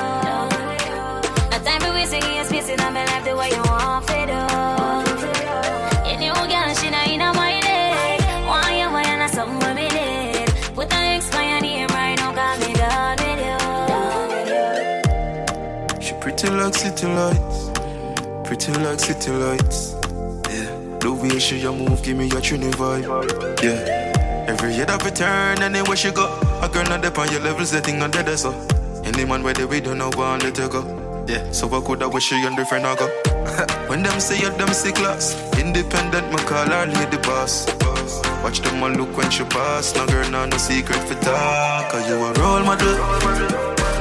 [1.50, 4.81] No time for wasting your space in my life the way you want to do.
[16.62, 17.70] Like city lights,
[18.44, 19.94] pretty like city lights.
[20.48, 20.70] Yeah,
[21.00, 23.02] the way she a move, give me a trini vibe.
[23.62, 26.26] Yeah, every year that we turn, anywhere she go,
[26.62, 28.52] a girl not dep on your levels, the thing not dead so.
[29.02, 31.24] Any man where they we don't know want let you go.
[31.26, 33.08] Yeah, so I could I wish you and different I go.
[33.88, 37.66] when them say you them sick class, independent, my call her lady boss.
[38.44, 39.96] Watch them all look when she pass.
[39.96, 41.90] No girl, no, no secret for talk.
[41.90, 42.94] Cause you a role model,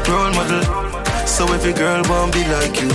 [0.08, 0.91] role model.
[1.32, 2.90] So every girl want be like you.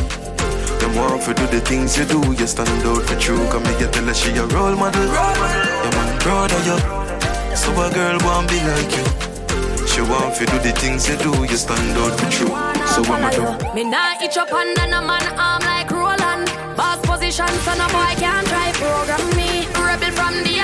[0.79, 2.21] Them want to do the things you do.
[2.39, 3.49] You stand out for true.
[3.49, 5.07] Come me get tell her she a role model.
[5.07, 6.77] Yeah, man, proud of you.
[7.57, 9.07] So a girl want be like you.
[9.89, 11.33] She want to do the things you do.
[11.51, 12.53] You stand out for true.
[12.93, 13.75] So what am I do?
[13.75, 16.47] Me nah itch up under a man arm like Roland.
[16.77, 19.65] Boss position, so no boy can't try program me.
[19.81, 20.61] Rebel from the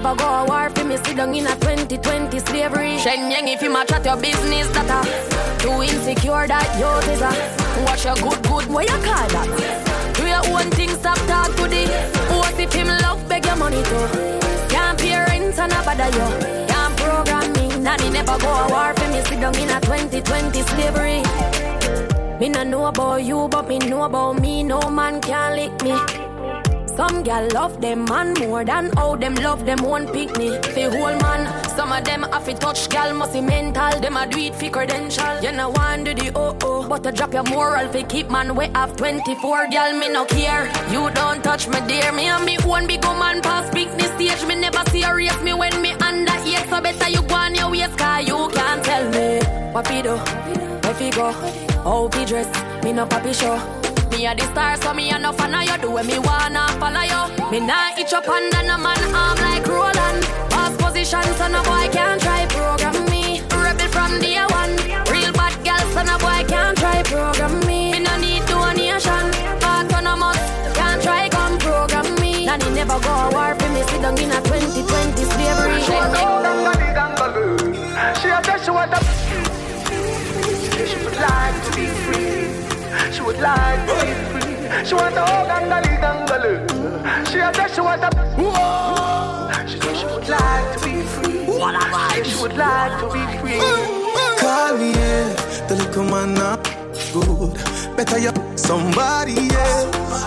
[0.00, 0.96] never go a war for me.
[0.98, 2.98] Sit down in a 2020 slavery.
[2.98, 5.00] Shen Yang, if you match at your business, that a
[5.58, 7.30] too insecure that you is a.
[7.84, 9.48] Watch your good, good, what you call that?
[10.14, 11.82] Do your own thing, stop talk to the.
[12.38, 14.06] What if him love, beg your money too?
[14.68, 16.28] Can't pay rent and a bother you.
[16.70, 17.66] Can't program me.
[17.82, 19.20] Nanny never go a war for me.
[19.26, 21.22] Sit down in a 2020 slavery.
[22.38, 24.62] Me no know about you, but me know about me.
[24.62, 26.27] No man can lick me.
[26.98, 30.48] Some gal love them man more than how them love them one me.
[30.74, 34.00] The whole man, some of them have to touch gal must be mental.
[34.00, 35.38] Them a do it for credential.
[35.40, 38.56] You know want do the oh oh, but to drop your moral fi keep man
[38.56, 40.64] way have 24 gal me no care.
[40.90, 44.44] You don't touch me dear, me and me one big pass big the stage.
[44.48, 47.96] Me never serious me when me under eight, so better you go on your waist,
[47.96, 49.38] cause you can't tell me
[49.70, 51.30] what fi do, where fi go,
[51.84, 52.48] how fi dress.
[52.82, 53.87] Me no papi show.
[54.10, 55.78] Me a the star, so me a no fan of you.
[55.82, 57.50] Do what me wanna follow you.
[57.50, 60.22] Me nah itch up under no man arm like Roland.
[60.50, 63.40] Boss position, so no boy can't try program me.
[63.50, 64.74] Rebel from day one.
[65.12, 67.92] Real bad girl, so no boy can't try program me.
[67.92, 69.24] Me no need donation.
[69.62, 70.40] Autonomous,
[70.74, 72.46] can't try come program me.
[72.46, 73.82] Nanny never go a war for me.
[73.88, 76.47] Sit down in a 2020 slavery.
[83.28, 86.54] Would like to be free She want a oh gangali gangalu
[87.28, 88.10] She a say she want a
[88.40, 89.52] Whoa.
[89.68, 93.06] She say she would like to be free What a vibe She would like to
[93.12, 93.60] be free
[94.40, 95.66] Call me, yeah.
[95.68, 96.62] The little man not
[97.12, 97.52] good.
[97.96, 100.24] Better you somebody else.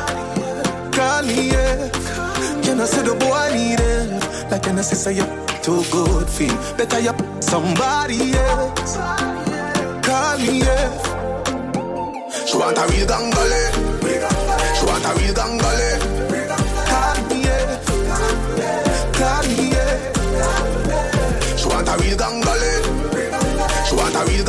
[0.95, 1.89] Call me, yeah.
[2.61, 4.51] Can I say the boy need help?
[4.51, 5.25] Like can I say you
[5.63, 6.55] too good feel?
[6.77, 8.97] Better you somebody else.
[10.05, 11.20] Call me, yeah.
[12.45, 13.61] She want a real gangale.
[14.75, 15.89] She want a real gangale.
[17.29, 17.79] Me, yeah.
[21.57, 22.21] She want a real.
[23.87, 24.45] She want a real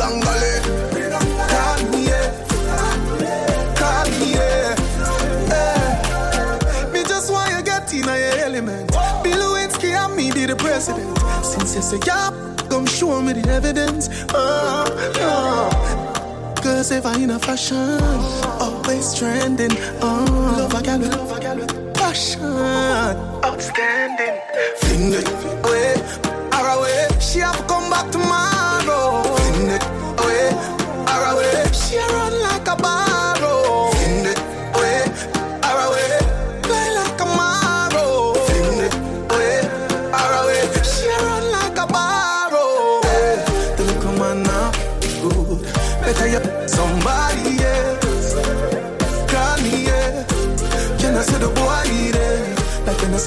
[6.91, 8.91] me, just want you get in your element.
[9.95, 11.17] And me be the president.
[11.43, 12.31] Since you say yeah,
[12.69, 14.09] come show me the evidence.
[14.33, 14.85] Oh,
[15.19, 16.02] oh.
[16.63, 17.99] Cause if I in a fashion,
[18.61, 19.71] always trending.
[20.01, 20.23] Oh,
[20.57, 22.41] love a gal with passion.
[23.43, 24.39] Outstanding.
[24.77, 25.95] Fling it away,
[26.53, 27.07] away.
[27.19, 28.52] She have come back tomorrow.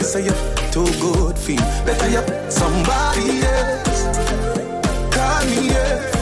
[0.01, 0.33] I say you
[0.73, 1.57] too good feel?
[1.87, 4.03] Better you somebody else.
[5.15, 6.13] Call me, yeah.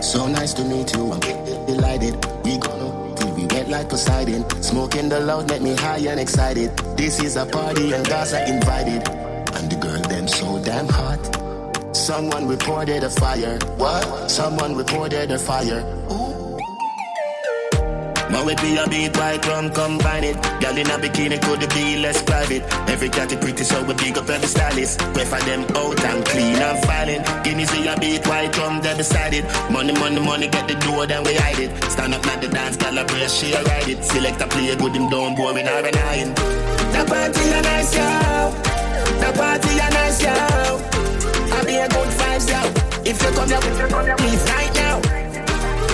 [0.00, 1.20] So nice to meet you, I'm
[1.66, 2.14] delighted.
[2.44, 4.44] We gonna till we wet like Poseidon.
[4.62, 6.76] Smoking the loud make me high and excited.
[6.96, 9.06] This is a party and guys are invited.
[9.56, 11.20] And the girl them so damn hot.
[11.94, 13.58] Someone reported a fire.
[13.76, 14.30] What?
[14.30, 15.84] Someone reported a fire.
[18.30, 20.36] Man with me a beat white rum combine it.
[20.60, 22.62] Girl in a bikini could be less private.
[22.88, 24.98] Every cat is pretty so we big up every stylist.
[25.14, 27.22] Prefer them out and clean and filing.
[27.44, 29.44] Guineas see a beat white rum they beside it.
[29.70, 31.70] Money money money get the door then we hide it.
[31.84, 34.04] Stand up at the dance girl a brace she a ride it.
[34.04, 36.34] Select a play good him down boring or an iron.
[36.34, 38.50] The party a nice yo.
[39.22, 40.34] The party a nice yo.
[41.54, 42.60] I be a good vibes yo.
[43.08, 44.98] If you come here, please right now.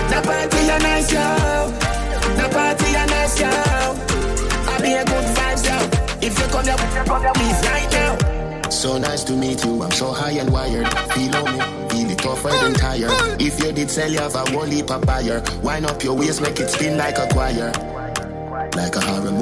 [0.08, 1.91] The party a nice yo.
[2.36, 3.48] The party a nice yo.
[3.48, 5.76] I be a good vibes yo.
[6.26, 6.76] If you come here,
[7.34, 8.70] please right now.
[8.70, 9.82] So nice to meet you.
[9.82, 10.88] I'm so high and wired.
[11.12, 13.12] Feel on me, feel it tougher than tired.
[13.40, 15.42] If you did sell, you have a whole heap of buyer.
[15.62, 17.70] Wind up your waist, make it spin like a choir.
[18.74, 19.41] Like a horror movie.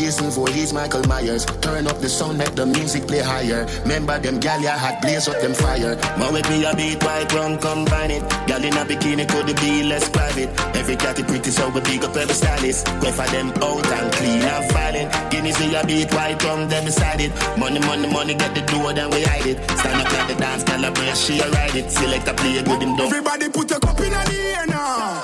[0.00, 1.44] Jason Voorhees, Michael Myers.
[1.60, 3.66] Turn up the sound, let the music play higher.
[3.82, 5.94] Remember them gal ya had blaze up them fire.
[6.16, 8.24] My with me a beat white rum combine it.
[8.48, 10.48] Gal in a bikini could be less private.
[10.74, 12.86] Every cat pretty so we big up every stylist.
[13.04, 15.08] Go for them out and clean and filing.
[15.28, 17.32] Guineas me a beat white rum them beside it.
[17.58, 19.60] Money, money, money get the door then we hide it.
[19.80, 21.90] Stand up like the dance, calibrate, she a ride it.
[21.90, 23.06] Select a play good him done.
[23.06, 25.20] Everybody put a cup in the air now.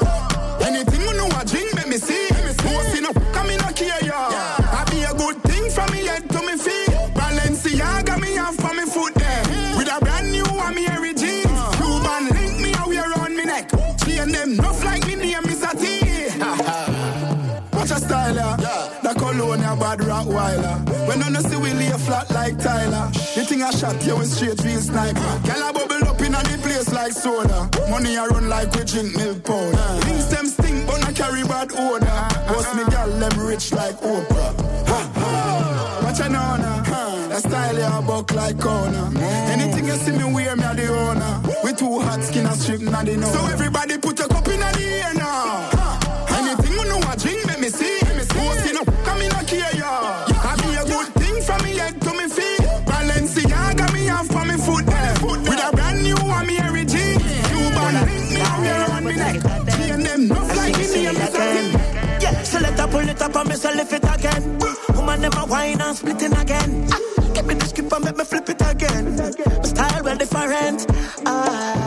[0.61, 1.36] Anything you know
[18.27, 19.03] Watch a style ya.
[19.03, 21.07] The cologne a bad Rottweiler.
[21.07, 23.11] When I see we lay flat like Tyler.
[23.35, 25.20] The thing I shot you with straight real sniper.
[25.47, 27.70] Girl a bubble up in the place like soda.
[27.91, 30.05] Money I run like we drink milk powder.
[30.05, 32.20] Things them stink but I carry bad odor.
[32.49, 34.53] Boss me girl them rich like Oprah.
[34.89, 36.01] Ha, ha.
[36.05, 36.83] Watch a nana.
[37.29, 39.11] That style ya buck like corner.
[39.53, 41.43] Anything you see me wear me a the owner.
[41.62, 43.29] We too hot skin a strip na the know.
[43.29, 45.76] So everybody put a cup in the air now.
[63.49, 64.59] Me so lift it again.
[64.95, 66.87] Woman a wine and splitting again.
[67.35, 69.16] Give me the script and make me flip it again.
[69.16, 70.87] My style well different.
[71.27, 71.86] Ah,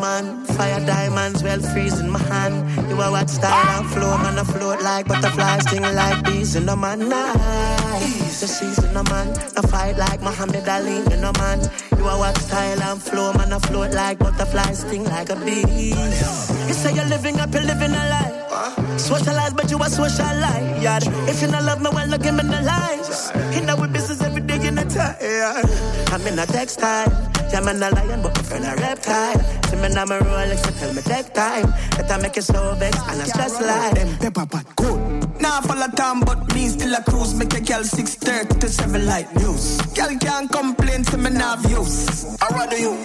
[0.00, 0.44] man.
[0.44, 2.56] Fire diamonds well freezing my hand.
[2.90, 4.38] You are what style and flow, man.
[4.38, 7.08] I float like butterflies, sting like bees in the man.
[7.08, 8.40] Nice.
[8.40, 9.28] The season no man.
[9.56, 11.60] I fight like Muhammad Ali, you know man.
[11.96, 13.52] You are what style and flow, man.
[13.52, 15.94] I float like butterflies, sting like a bee.
[16.68, 18.96] You say you're living up, you're living a lie.
[18.96, 20.82] Socialize, but you a socialite.
[20.82, 20.98] Yeah.
[21.28, 23.30] If you not love me, well, look give me the lies.
[23.56, 24.21] In our business
[24.96, 26.12] every day in a time.
[26.12, 27.08] I'm in a textile.
[27.52, 29.38] Yeah, man, a lion, but my friend a reptile.
[29.68, 31.66] See me now, my Rolex, so tell me take time.
[31.96, 33.94] That I make it so vex and I stress like.
[33.94, 34.96] Them pepper pot cool.
[35.40, 37.34] Now full of time, but me still a cruise.
[37.34, 39.80] Make a girl 630 to 7 light news.
[39.92, 42.36] Girl can't complain to me now views.
[42.40, 42.96] How rather you?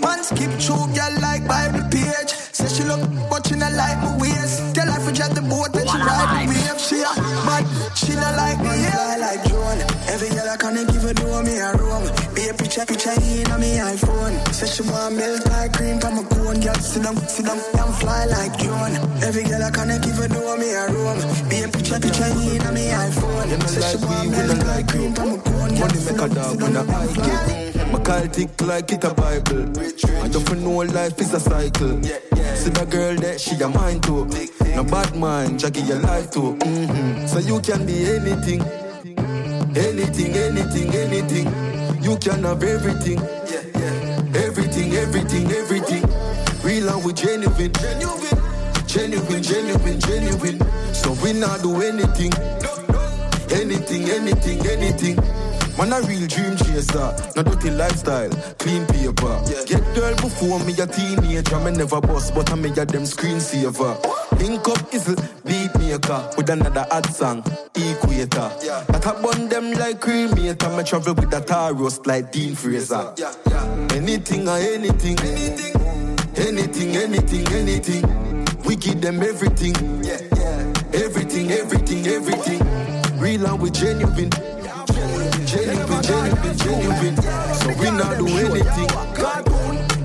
[0.00, 2.30] Man skip through, girl like Bible page.
[2.52, 4.74] Say she look, but she not like my waist.
[4.74, 6.80] Tell her if drive the boat and she ride the wave.
[6.80, 7.12] She a
[7.44, 7.64] mad,
[7.96, 8.82] she not like me.
[8.82, 9.89] Yeah, like drone.
[10.10, 12.02] Every girl I can't give a do me a room.
[12.34, 14.34] Be a picture, picture in on me iPhone.
[14.52, 16.60] Say she want milk like cream from a cone.
[16.60, 18.94] Girl sit down, sit down, and fly like drone.
[19.22, 21.18] Every girl I can't give a do me a room.
[21.48, 23.48] Be a picture, picture in on me iPhone.
[23.68, 25.68] Say she want milk like cream from a cone.
[25.70, 27.92] Girl Money make a dog when I hike.
[27.92, 29.70] My call tick like it a Bible.
[30.22, 32.02] I just know life is a cycle.
[32.02, 34.26] See the girl that she a mine too.
[34.76, 36.52] No bad mind, Jackie your life too.
[36.62, 38.60] hmm So you can be anything,
[39.76, 41.46] anything, anything, anything.
[42.02, 44.44] You can have everything, Yeah, yeah.
[44.46, 46.04] everything, everything, everything.
[46.64, 47.72] Real and we genuine,
[48.86, 50.58] genuine, genuine, genuine.
[50.94, 52.32] So we not do anything,
[53.52, 55.16] anything, anything, anything.
[55.80, 58.28] Man a real dream chaser, no dirty lifestyle,
[58.58, 59.40] clean paper.
[59.64, 63.96] Get girl before me a teenager, me never bust, but I me a them screensaver.
[64.38, 65.06] Link up is
[65.42, 67.38] beat maker with another ad song,
[67.74, 68.50] equator.
[68.92, 73.14] That I bun them like cremator, me travel with a Taurus like Dean Fraser.
[73.94, 75.76] Anything or anything, anything,
[76.36, 77.46] anything, anything.
[77.54, 78.46] Anything.
[78.66, 79.74] We give them everything,
[80.92, 83.18] everything, everything, everything.
[83.18, 84.30] Real and we genuine.
[85.50, 87.16] Genuine, genuine.
[87.54, 88.90] So we not do anything.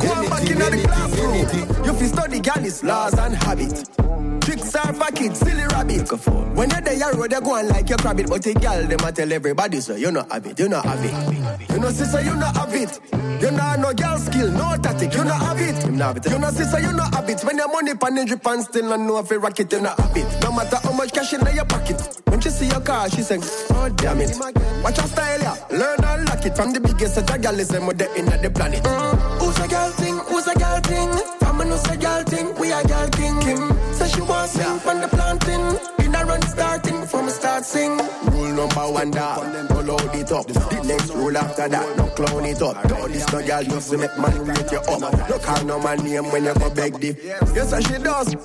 [0.01, 1.85] Anything, anything, anything.
[1.85, 4.05] You fi study Gallus laws and habit.
[4.45, 6.07] Tricks are for kids, silly rabbit.
[6.55, 8.29] When you're there, road, you go on like you grab it.
[8.29, 11.03] But the girl, them a tell everybody, so you not have it, you not have
[11.03, 11.69] it.
[11.71, 12.99] You know, sister, you not have it.
[13.41, 15.83] You not no girl skill, no tactic, you not have it.
[15.85, 17.41] You know, sister, you not have it.
[17.41, 19.81] When your money pan in drip and still not know if you rock it, you
[19.81, 20.43] not have it.
[20.43, 22.21] No matter how much cash in your pocket.
[22.27, 23.41] When she see your car, she sing,
[23.71, 24.37] oh damn it.
[24.83, 25.57] Watch your style, yeah.
[25.71, 28.25] Learn and lock it from the biggest of the girl is them with the in
[28.25, 28.83] the planet.
[28.83, 29.39] Mm.
[29.39, 30.17] Who's a girl thing?
[30.29, 31.14] Who's a girl thing?
[31.70, 32.55] Knows a girl thing.
[32.55, 33.39] We a girl king.
[33.41, 36.05] Kim say she want sing from the planting.
[36.05, 37.97] In a run starting before me start sing.
[38.32, 40.47] Rule number one that load it up.
[40.47, 42.84] The next rule after that, no clown it up.
[42.89, 45.30] No, this no girl used to make man rate you up.
[45.30, 47.18] No call no man name when you go beg dip.
[47.24, 48.36] Yes, and she does.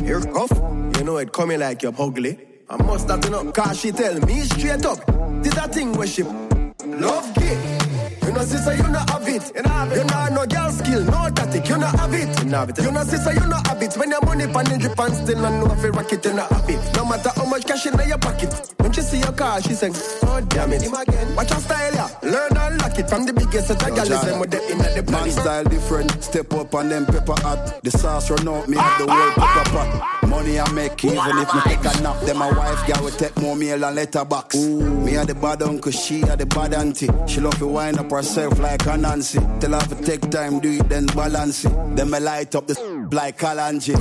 [0.00, 0.50] Here cuff,
[0.98, 2.38] you know it coming like you're ugly.
[2.68, 4.98] I must have to know, cause she tell me straight up.
[5.42, 7.85] This a thing where she love gay.
[8.26, 9.52] You know, sister, you not have it.
[9.54, 9.98] You know, have it.
[9.98, 11.68] You know, no girl skill, no tactic.
[11.68, 12.38] You not have it.
[12.42, 12.78] You know, have it.
[12.82, 13.94] You know, sister, you not have it.
[13.94, 16.32] When your money pan in drip and still not know if you rock it, you
[16.32, 16.96] not have it.
[16.96, 18.74] No matter how much cash in your pocket.
[18.78, 19.90] When she see your car, she say,
[20.24, 20.82] oh damn it.
[20.82, 21.36] Him again.
[21.36, 22.08] Watch your style, yeah.
[22.22, 24.08] Learn and lock it from the biggest of the girls.
[24.08, 25.32] Them with the in the Man planet.
[25.32, 27.80] style different, step up and them pepper hot.
[27.84, 30.00] The sauce run out, me have the ah, whole ah, pepper ah.
[30.00, 30.15] pot.
[30.28, 33.36] Money I make, even if me take a nap, then my wife girl will take
[33.38, 34.56] more meal and letterbox.
[34.56, 37.08] Me had the bad uncle, she had the bad auntie.
[37.26, 39.38] She love to wind up herself like a Nancy.
[39.60, 41.96] Tell her to take time, do it, then balance it.
[41.96, 42.74] Then me light up the
[43.12, 43.94] like Kalanji.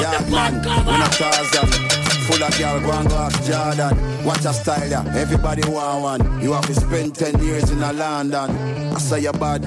[0.00, 0.54] Yeah, man,
[0.86, 1.68] when I Tarzan.
[2.26, 4.24] Full of girl, go and go ask Jordan.
[4.24, 5.14] Watch a style, yeah.
[5.16, 6.42] Everybody want one.
[6.42, 8.50] You have to spend 10 years in a London.
[8.94, 9.62] I say you bad,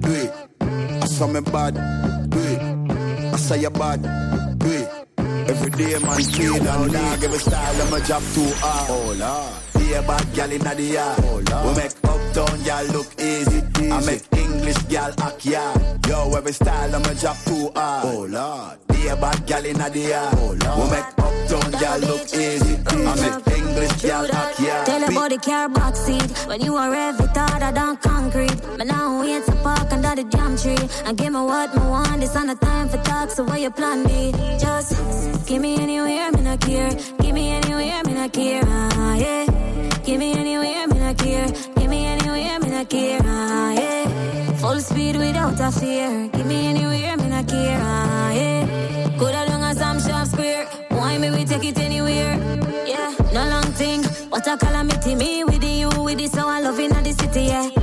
[0.00, 0.32] do it.
[0.60, 1.74] I saw me bad,
[2.30, 2.60] do it.
[3.32, 4.02] I say you bad,
[4.58, 4.99] do it.
[5.48, 8.90] Every day man clean out dog, every style of my job too hard.
[8.90, 11.18] Uh, oh lord, be a bad gal inna the yard.
[11.22, 13.60] Oh we make uptown gal look easy.
[13.90, 16.06] I make English gal act yard.
[16.06, 18.04] Yo, every style of my job too hard.
[18.06, 20.34] Oh lord, be a bad gal inna the yard.
[20.38, 22.76] Oh lord, we make uptown gal look easy.
[22.86, 24.86] I make English gal act yard.
[24.86, 25.94] Tell her body car back
[26.46, 30.56] When you are every harder than concrete But now wait to park under the jam
[30.56, 33.60] tree And give me what me want This on the time for talk So what
[33.60, 38.32] you plan me Just give me anywhere Me not care Give me anywhere Me not
[38.32, 39.79] care ah, yeah.
[40.04, 41.46] Give me anywhere Me not care.
[41.76, 43.20] Give me anywhere Me not care.
[43.22, 44.52] Ah, yeah.
[44.56, 46.28] Full speed without a fear.
[46.32, 47.78] Give me anywhere Me not care.
[47.82, 49.08] Ah, yeah.
[49.18, 50.66] Good along as I'm sharp square.
[50.90, 52.36] Why me we take it anywhere?
[52.86, 55.88] Yeah, no long thing What a calamity Me with you.
[56.02, 57.79] With this So I love in the city yeah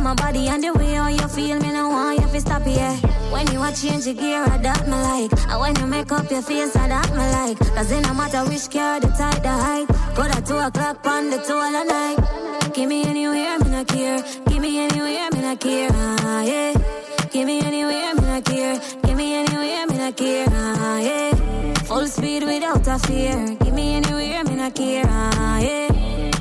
[0.00, 2.96] my body And the way how you feel Me no want you to stop yeah
[3.32, 6.30] When you a change your gear I that me like And when you make up
[6.30, 9.48] your face I that me like Cause it no matter which car The tight the
[9.48, 13.70] height Go to two o'clock on the two all the night Give me anywhere Me
[13.70, 18.44] not care Give me anywhere Me not care ah, yeah Give me anywhere, me not
[18.44, 18.80] care.
[19.04, 20.48] Give me anywhere, me not care.
[20.50, 21.74] Ah, yeah.
[21.84, 23.56] Full speed without a fear.
[23.60, 25.04] Give me anywhere, me not care.
[25.06, 25.89] Ah, yeah.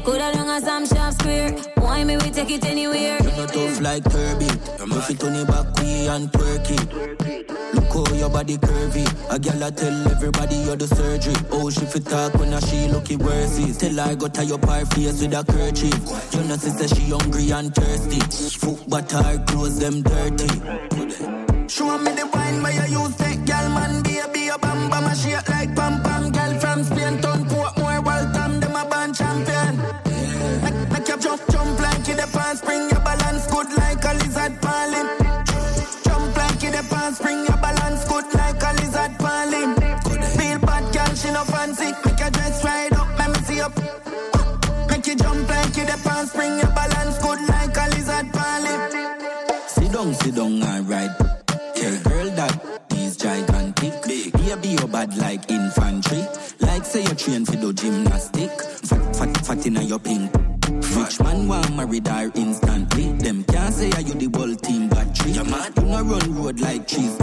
[0.09, 1.51] Good along as I'm sharp square.
[1.75, 3.19] Why me we take it anywhere?
[3.21, 4.45] You not tough like Kirby.
[4.45, 7.75] You fit on the back way and twerk it.
[7.75, 9.05] Look how your body curvy.
[9.29, 11.35] A gal a tell everybody you're the surgery.
[11.51, 13.77] Oh, she fit talk when a she looky worse it.
[13.77, 15.93] Tell her go tie up her face with a kerchief.
[16.33, 18.19] You know she say she hungry and thirsty.
[18.57, 20.49] Foot but her clothes them dirty.
[21.69, 25.15] Show me the wine where you use take gal man baby a bam bam a
[25.15, 26.83] shake like pam pam gal from
[32.49, 35.09] like you the pan spring your balance good like a lizard falling.
[36.03, 39.75] Jump like you the pan spring your balance good like a lizard falling.
[40.35, 43.75] Feel bad gal she no fancy make your dress right up let me see up.
[44.89, 48.81] Make you jump like you the pan spring your balance good like a lizard falling.
[49.67, 51.11] Sit down, sit down, alright.
[51.75, 54.01] Tell girl that he's gigantic.
[54.03, 56.25] Baby, you bad like infantry.
[56.59, 58.51] Like say you train for the gymnastic.
[58.61, 60.48] Fat, fat, fat in your pink.
[60.99, 63.13] Rich man want married her instantly.
[63.13, 65.31] Them can't say are you the whole team battery.
[65.31, 65.71] You mad?
[65.77, 67.18] You no run road like cheese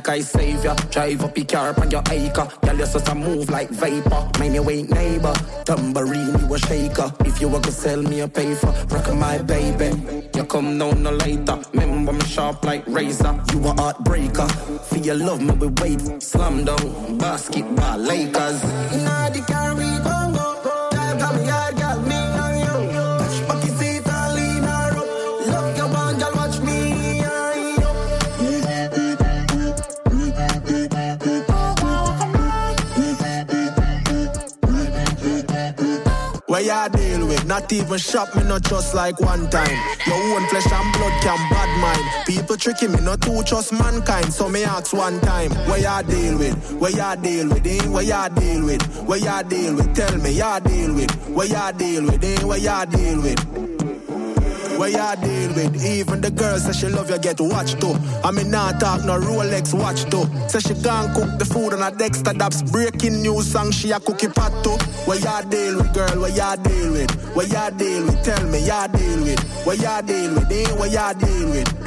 [0.00, 0.74] like I save ya.
[0.90, 2.48] Drive up your car on your acre.
[2.64, 4.30] Girl, you supposed to move like vapor.
[4.38, 5.34] Mind your way, neighbor.
[5.64, 7.12] Tambourine, you a shaker.
[7.20, 9.90] If you were to sell me a paper, rock my baby.
[10.34, 11.58] You come down no later.
[11.74, 13.32] Remember me sharp like razor.
[13.52, 14.50] You a heartbreaker.
[14.88, 16.22] For your love, me we wait.
[16.22, 18.62] Slam down, basketball, Lakers.
[18.94, 19.74] Inna the car
[37.50, 39.76] Not even shop me, not just like one time.
[40.06, 42.24] Your own flesh and blood can bad mind.
[42.24, 44.32] People tricking me, not to trust mankind.
[44.32, 46.54] So me ask one time, where ya deal with?
[46.74, 47.66] Where ya deal with?
[47.66, 47.88] Eh?
[47.88, 48.82] Where ya deal with?
[49.02, 49.92] Where ya deal with?
[49.96, 51.10] Tell me, ya deal with?
[51.28, 52.22] Where ya deal with?
[52.22, 52.44] Eh?
[52.44, 53.69] Where ya deal with?
[54.80, 55.84] Where ya deal with?
[55.84, 57.92] Even the girl say she love you get watched too.
[58.24, 60.24] I mean not talk no Rolex watch too.
[60.48, 64.00] Say she can't cook the food on a Dexter Daps breaking news song she a
[64.00, 64.78] cookie pot too.
[65.04, 66.22] Where ya deal with girl?
[66.22, 67.10] Where ya deal with?
[67.36, 68.24] Where ya deal with?
[68.24, 69.66] Tell me ya deal with?
[69.66, 70.50] Where ya deal with?
[70.50, 70.72] Eh?
[70.72, 71.79] Where ya deal with?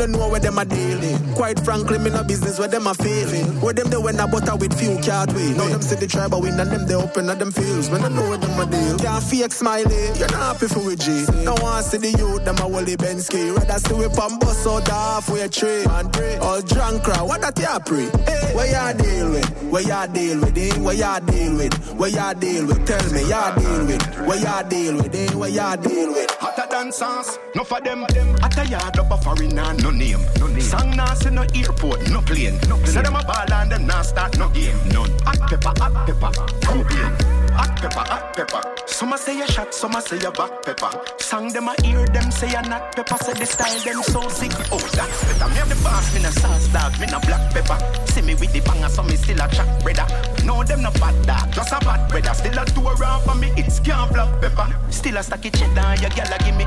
[0.00, 1.18] No know where them a deal.
[1.34, 3.28] Quite frankly, me no business where them a feel.
[3.60, 5.54] Where them they when I butter with few can't wait.
[5.54, 7.90] Now them see the tribe win and them they open at them fields.
[7.90, 8.98] When I know where them a deal.
[8.98, 11.26] Can't fake smiley, you're not happy for with G.
[11.44, 13.54] No one see the youth, them a Wally Bensky.
[13.54, 15.84] Rather see we pump bus out halfway tree.
[15.84, 18.08] All drunk crowd, what that you pre?
[18.24, 19.50] Hey, where you deal with?
[19.70, 20.56] Where you deal with?
[20.56, 20.80] Eh?
[20.80, 21.74] Where you deal with?
[22.00, 22.86] Where you deal with?
[22.86, 24.02] Tell me, you deal with?
[24.26, 25.14] Where you deal with?
[25.14, 25.34] Eh?
[25.36, 26.30] Where you deal with?
[26.40, 28.04] Hotter than sauce, no for them.
[28.42, 30.20] At a yard up a foreigner, no name.
[30.38, 30.60] No name.
[30.60, 32.58] Sang nah see no airport, no plane.
[32.68, 32.86] No plane.
[32.86, 34.76] Say them a ball and them nah start no game.
[34.92, 35.10] None.
[35.24, 36.30] Hot pepper, hot pepper,
[36.60, 37.39] propane.
[37.60, 38.62] Hot pepper, hot pepper.
[38.86, 40.90] Some a say a shot, some a say a back pepper.
[41.18, 43.18] Sang them a hear them say a not pepper.
[43.22, 44.50] Say the style them so sick.
[44.72, 45.46] Oh, that's better.
[45.52, 47.76] Me have the boss, me no sauce dog, me no black pepper.
[48.06, 50.08] See me with the banger, so me still a chat brother.
[50.42, 52.32] No, them no bad dog, just a bad brother.
[52.32, 54.64] Still a two around for me, it's can't black pepper.
[54.88, 56.64] Still a stacky cheddar, your gyal a give me.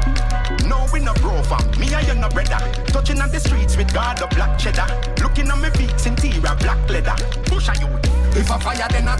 [0.70, 2.62] No, we no bro fam, me and you no brother.
[2.94, 4.86] Touching on the streets with God of black cheddar.
[5.24, 7.18] Looking at me beats interior black leather.
[7.50, 7.90] Push a you.
[8.38, 9.18] If I fire, then I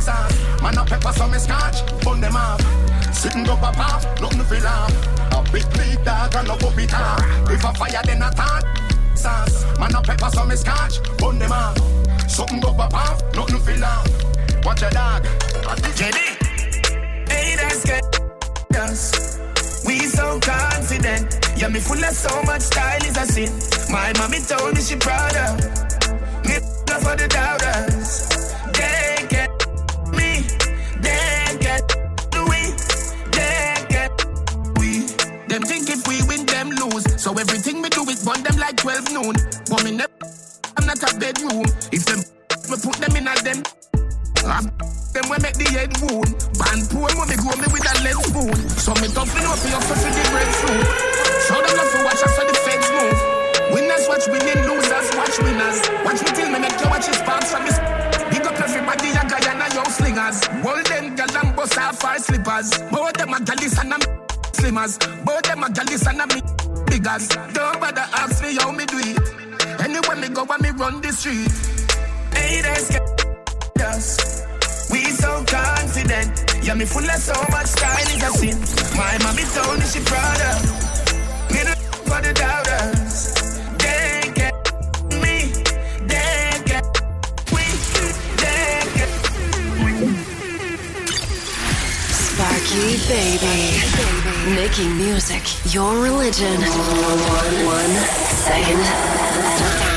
[0.00, 0.30] thought.
[0.30, 1.84] Sauce, man a pepper, so me scotch.
[2.02, 2.60] Burn them off.
[3.14, 4.92] Sitting up a pop, nothing feel off.
[5.32, 7.18] A big big dog and no puppy car.
[7.50, 8.64] If I fire, then I thought.
[9.14, 11.02] Sauce, man a pepper, so me scotch.
[11.18, 11.76] Burn them off.
[12.28, 14.06] Something go pop off, nothing feel off.
[14.64, 15.24] Watch your dog.
[16.00, 16.16] JD.
[17.28, 18.00] Hey, that's good.
[19.86, 21.52] We so confident.
[21.56, 23.52] Yeah, me full of so much style is a sin.
[23.90, 25.60] My mommy told me she proud of
[26.46, 26.56] me
[26.88, 27.99] not for the doubters.
[37.20, 39.36] So everything we do is burn them like 12 noon.
[39.68, 40.24] But me never,
[40.72, 41.68] I'm not a bedroom.
[41.92, 42.24] If them
[42.72, 43.60] me put them in a them.
[44.40, 44.64] I
[45.12, 46.32] them we make the head wound.
[46.56, 48.56] Band poor when me grow me with a lead spoon.
[48.72, 50.86] So me tough enough for you for the breadfruit.
[51.44, 53.18] Show them for watch for the feds move.
[53.68, 55.76] Winners watch winning, losers watch winners.
[56.08, 57.76] Watch me till me make you watch his sparks from this.
[58.32, 60.40] Big up everybody, a guy and a young slingers.
[60.64, 62.80] Hold them gal and bust off our slippers.
[62.88, 64.29] Both them a galis and a
[64.60, 64.98] slimmers.
[65.24, 66.40] Both them a galis and a me
[66.86, 67.28] biggers.
[67.54, 69.18] Don't bother ask me how me do it.
[69.80, 71.50] Anywhere me go, when me run the street.
[72.34, 74.06] Haters get us.
[74.90, 76.44] We so confident.
[76.62, 78.58] Yeah, me full of so much style is a sin.
[78.96, 80.58] My mommy told me she proud of
[81.52, 81.60] me.
[81.64, 81.74] No
[82.08, 83.14] for the doubters.
[83.78, 84.54] They get
[85.22, 85.36] me.
[86.10, 86.84] They get
[87.54, 87.64] we.
[88.42, 89.10] They get
[92.12, 94.19] Sparky Baby.
[94.48, 95.42] Making music
[95.74, 96.60] your religion.
[96.60, 97.90] One, one, one
[98.40, 99.89] second.